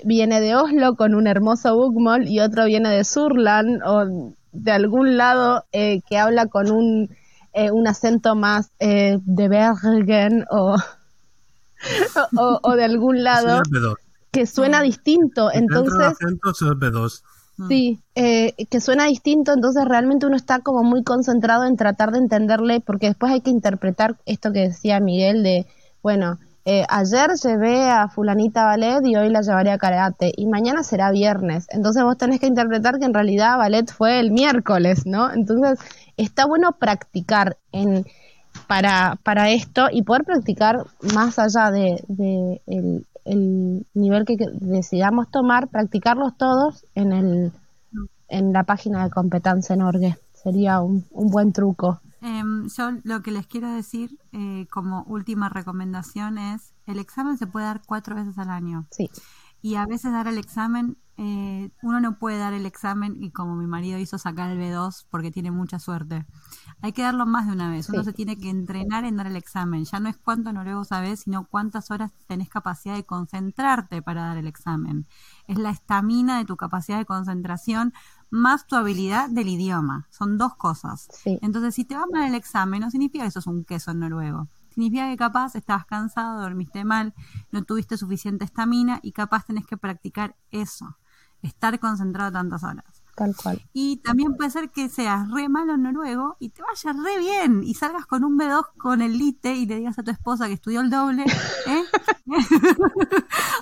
[0.03, 5.17] viene de Oslo con un hermoso bookmall y otro viene de Surland o de algún
[5.17, 7.09] lado eh, que habla con un,
[7.53, 10.75] eh, un acento más eh, de Bergen o,
[12.38, 13.95] o, o de algún lado Sí, es B2.
[14.32, 15.51] que suena distinto.
[15.51, 17.21] Entonces, acento es B2.
[17.68, 22.20] Sí, eh, que suena distinto, entonces realmente uno está como muy concentrado en tratar de
[22.20, 25.66] entenderle, porque después hay que interpretar esto que decía Miguel de,
[26.01, 30.84] bueno, eh, ayer llevé a fulanita ballet y hoy la llevaré a karate, y mañana
[30.84, 35.32] será viernes, entonces vos tenés que interpretar que en realidad ballet fue el miércoles, ¿no?
[35.32, 35.80] Entonces
[36.18, 38.05] está bueno practicar en
[38.68, 45.30] para, para esto y poder practicar más allá de, de el, el nivel que decidamos
[45.30, 47.51] tomar, practicarlos todos en el
[48.32, 50.17] en la página de competencia en Orgue.
[50.34, 51.99] Sería un, un buen truco.
[52.22, 57.47] Em, yo lo que les quiero decir eh, como última recomendación es, el examen se
[57.47, 58.88] puede dar cuatro veces al año.
[58.91, 59.09] Sí,
[59.61, 63.55] Y a veces dar el examen, eh, uno no puede dar el examen y como
[63.55, 66.26] mi marido hizo sacar el B2 porque tiene mucha suerte.
[66.82, 67.89] Hay que darlo más de una vez.
[67.89, 68.05] Uno Sí.
[68.05, 69.86] se tiene que entrenar en dar el examen.
[69.86, 74.38] Ya no es cuánto noruego sabes, sino cuántas horas tenés capacidad de concentrarte para dar
[74.38, 75.05] el examen.
[75.47, 77.93] Es la estamina de tu capacidad de concentración
[78.29, 80.07] más tu habilidad del idioma.
[80.09, 81.07] Son dos cosas.
[81.11, 81.38] sí.
[81.41, 84.47] Entonces, si te va mal el examen, no significa que sos un queso en noruego.
[84.69, 87.13] Significa que capaz estabas cansado, dormiste mal,
[87.51, 90.97] no tuviste suficiente estamina y capaz tenés que practicar eso.
[91.41, 93.00] Estar concentrado tantas horas.
[93.16, 93.62] Tal cual.
[93.74, 97.62] Y también puede ser que seas re malo en noruego y te vaya re bien
[97.64, 100.53] y salgas con un B2 con el lite y le digas a tu esposa que
[100.53, 101.24] estudió el doble.
[101.68, 101.84] ¿eh?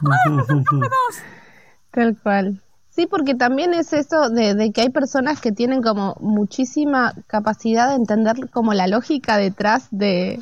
[1.91, 2.61] Tal cual.
[2.89, 7.89] Sí, porque también es eso de, de, que hay personas que tienen como muchísima capacidad
[7.89, 10.39] de entender como la lógica detrás de,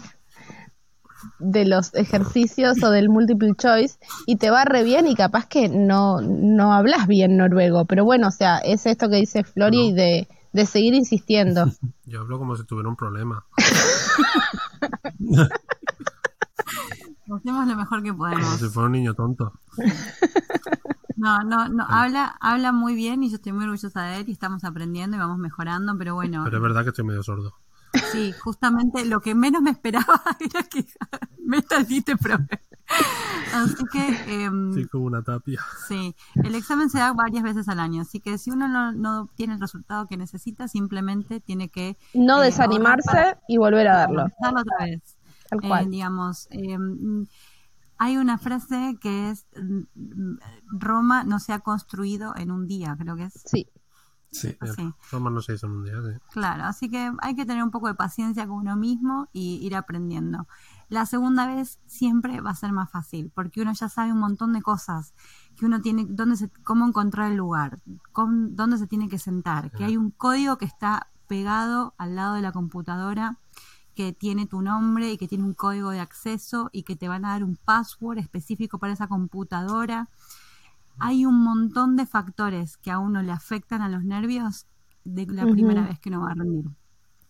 [1.40, 5.70] de los ejercicios o del multiple choice y te va re bien y capaz que
[5.70, 10.28] no, no hablas bien noruego, pero bueno, o sea, es esto que dice Flori de,
[10.54, 11.66] de seguir insistiendo.
[12.06, 13.46] Yo hablo como si tuviera un problema.
[17.36, 18.46] Hacemos lo mejor que podemos.
[18.46, 19.52] Como si fuera un niño tonto.
[21.18, 24.32] No, no, no, habla, habla muy bien y yo estoy muy orgullosa de él y
[24.32, 26.44] estamos aprendiendo y vamos mejorando, pero bueno.
[26.46, 27.56] Pero es verdad que estoy medio sordo.
[28.12, 30.86] Sí, justamente lo que menos me esperaba era que
[31.44, 32.60] me te profe.
[33.54, 34.08] Así que...
[34.28, 35.60] Eh, sí, como una tapia.
[35.88, 39.22] Sí, el examen se da varias veces al año, así que si uno no, no
[39.22, 41.98] obtiene el resultado que necesita, simplemente tiene que...
[42.14, 44.28] No eh, desanimarse y volver a darlo.
[44.42, 45.18] Darlo otra vez.
[45.50, 45.86] Tal cual.
[45.86, 47.26] Eh, digamos, em,
[47.98, 50.36] hay una frase que es, mm,
[50.72, 53.34] Roma no se ha construido en un día, creo que es.
[53.46, 53.68] Sí.
[54.32, 54.58] Sí.
[55.12, 56.20] Roma no se hizo sí.
[56.32, 59.76] Claro, así que hay que tener un poco de paciencia con uno mismo y ir
[59.76, 60.48] aprendiendo.
[60.90, 64.54] La segunda vez siempre va a ser más fácil, porque uno ya sabe un montón
[64.54, 65.14] de cosas,
[65.58, 67.80] que uno tiene, dónde se, cómo encontrar el lugar,
[68.16, 72.42] dónde se tiene que sentar, que hay un código que está pegado al lado de
[72.42, 73.38] la computadora
[73.98, 77.26] que tiene tu nombre y que tiene un código de acceso y que te van
[77.26, 80.08] a dar un password específico para esa computadora.
[81.00, 84.66] Hay un montón de factores que a uno le afectan a los nervios
[85.04, 86.66] de la primera vez que uno va a rendir.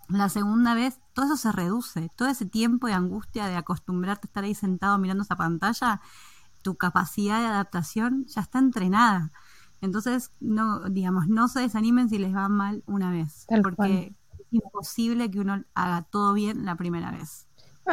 [0.09, 2.09] La segunda vez, todo eso se reduce.
[2.15, 6.01] Todo ese tiempo de angustia de acostumbrarte a estar ahí sentado mirando esa pantalla,
[6.61, 9.32] tu capacidad de adaptación ya está entrenada.
[9.82, 15.30] Entonces, no, digamos, no se desanimen si les va mal una vez, porque es imposible
[15.30, 17.47] que uno haga todo bien la primera vez.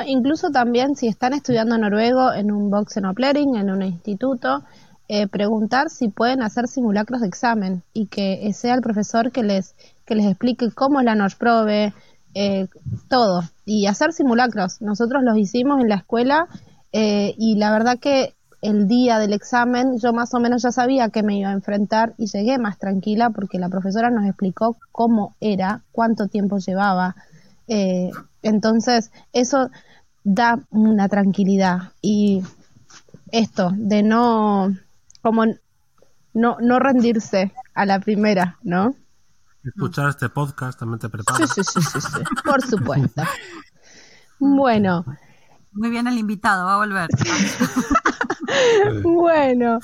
[0.07, 4.65] incluso también si están estudiando noruego en un box en en un instituto,
[5.09, 9.75] eh, preguntar si pueden hacer simulacros de examen y que sea el profesor que les
[10.05, 11.93] que les explique cómo es la Northprobe,
[12.35, 12.69] eh,
[13.09, 14.81] todo, y hacer simulacros.
[14.83, 16.49] Nosotros los hicimos en la escuela
[16.93, 21.11] eh, y la verdad que el día del examen yo más o menos ya sabía
[21.11, 25.35] que me iba a enfrentar y llegué más tranquila porque la profesora nos explicó cómo
[25.41, 27.15] era, cuánto tiempo llevaba.
[27.69, 28.11] Eh,
[28.43, 29.71] entonces, eso
[30.25, 32.43] da una tranquilidad y
[33.31, 34.75] esto de no,
[35.25, 35.47] como
[36.35, 38.95] no, no rendirse a la primera, ¿no?
[39.65, 41.47] Escuchar este podcast también te prepara.
[41.47, 43.23] Sí, sí, sí, sí, por supuesto.
[44.39, 45.03] Bueno.
[45.73, 47.09] Muy bien el invitado, va a volver.
[49.03, 49.81] bueno,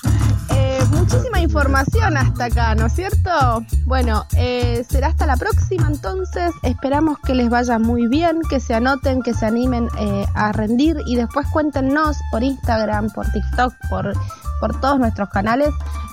[0.89, 3.65] muchísima información hasta acá, ¿no es cierto?
[3.85, 6.53] Bueno, eh, será hasta la próxima entonces.
[6.63, 10.97] Esperamos que les vaya muy bien, que se anoten, que se animen eh, a rendir
[11.07, 14.13] y después cuéntenos por Instagram, por TikTok, por,
[14.61, 15.71] por todos nuestros canales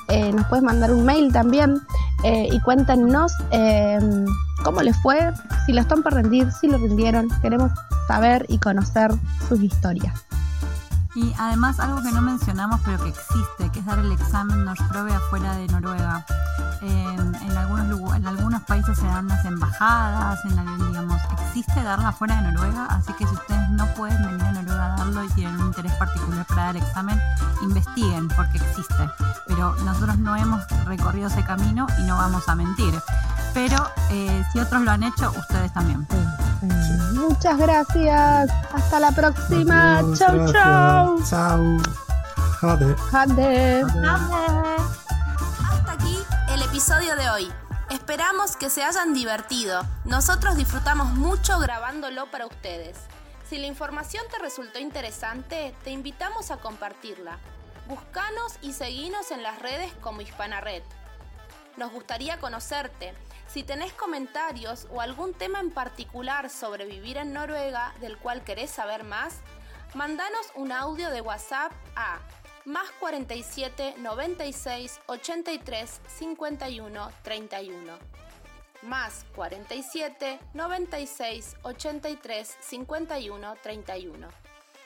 [0.10, 1.82] eh, nos puedes mandar un mail también
[2.24, 3.32] y cuéntenos
[4.64, 5.32] cómo les fue,
[5.66, 7.28] si lo están para rendir, si lo rindieron.
[7.42, 7.72] Queremos
[8.08, 9.12] saber y conocer
[9.48, 10.27] sus historias.
[11.18, 15.16] Y además algo que no mencionamos pero que existe, que es dar el examen Norsprove
[15.16, 16.24] afuera de Noruega.
[16.82, 22.52] En, algunos, en algunos países se dan las embajadas, en digamos, existe darla afuera de
[22.52, 25.68] Noruega, así que si ustedes no pueden venir a Noruega a darlo y tienen un
[25.68, 27.20] interés particular para dar el examen,
[27.64, 29.10] investiguen porque existe.
[29.48, 32.94] Pero nosotros no hemos recorrido ese camino y no vamos a mentir.
[33.56, 36.08] Pero eh, si otros lo han hecho, ustedes también.
[37.14, 38.52] Muchas gracias.
[38.74, 40.02] Hasta la próxima.
[40.16, 41.24] chau, chau.
[41.24, 41.78] Chau.
[42.60, 42.96] Jade.
[43.12, 43.84] Jade.
[45.70, 46.18] Hasta aquí
[46.50, 47.52] el episodio de hoy.
[47.90, 49.84] Esperamos que se hayan divertido.
[50.06, 52.98] Nosotros disfrutamos mucho grabándolo para ustedes.
[53.50, 57.38] Si la información te resultó interesante, te invitamos a compartirla.
[57.88, 60.84] Búscanos y seguinos en las redes como Hispana Red.
[61.78, 63.14] Nos gustaría conocerte.
[63.58, 68.70] Si tenés comentarios o algún tema en particular sobre vivir en Noruega del cual querés
[68.70, 69.40] saber más,
[69.96, 72.20] mandanos un audio de WhatsApp a
[72.66, 77.98] más 47 96 83 51 31.
[78.84, 84.28] Más 47 96 83 51 31.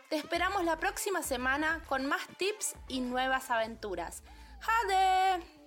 [0.07, 4.23] Te esperamos la próxima semana con más tips y nuevas aventuras.
[4.61, 5.60] ¡Jade!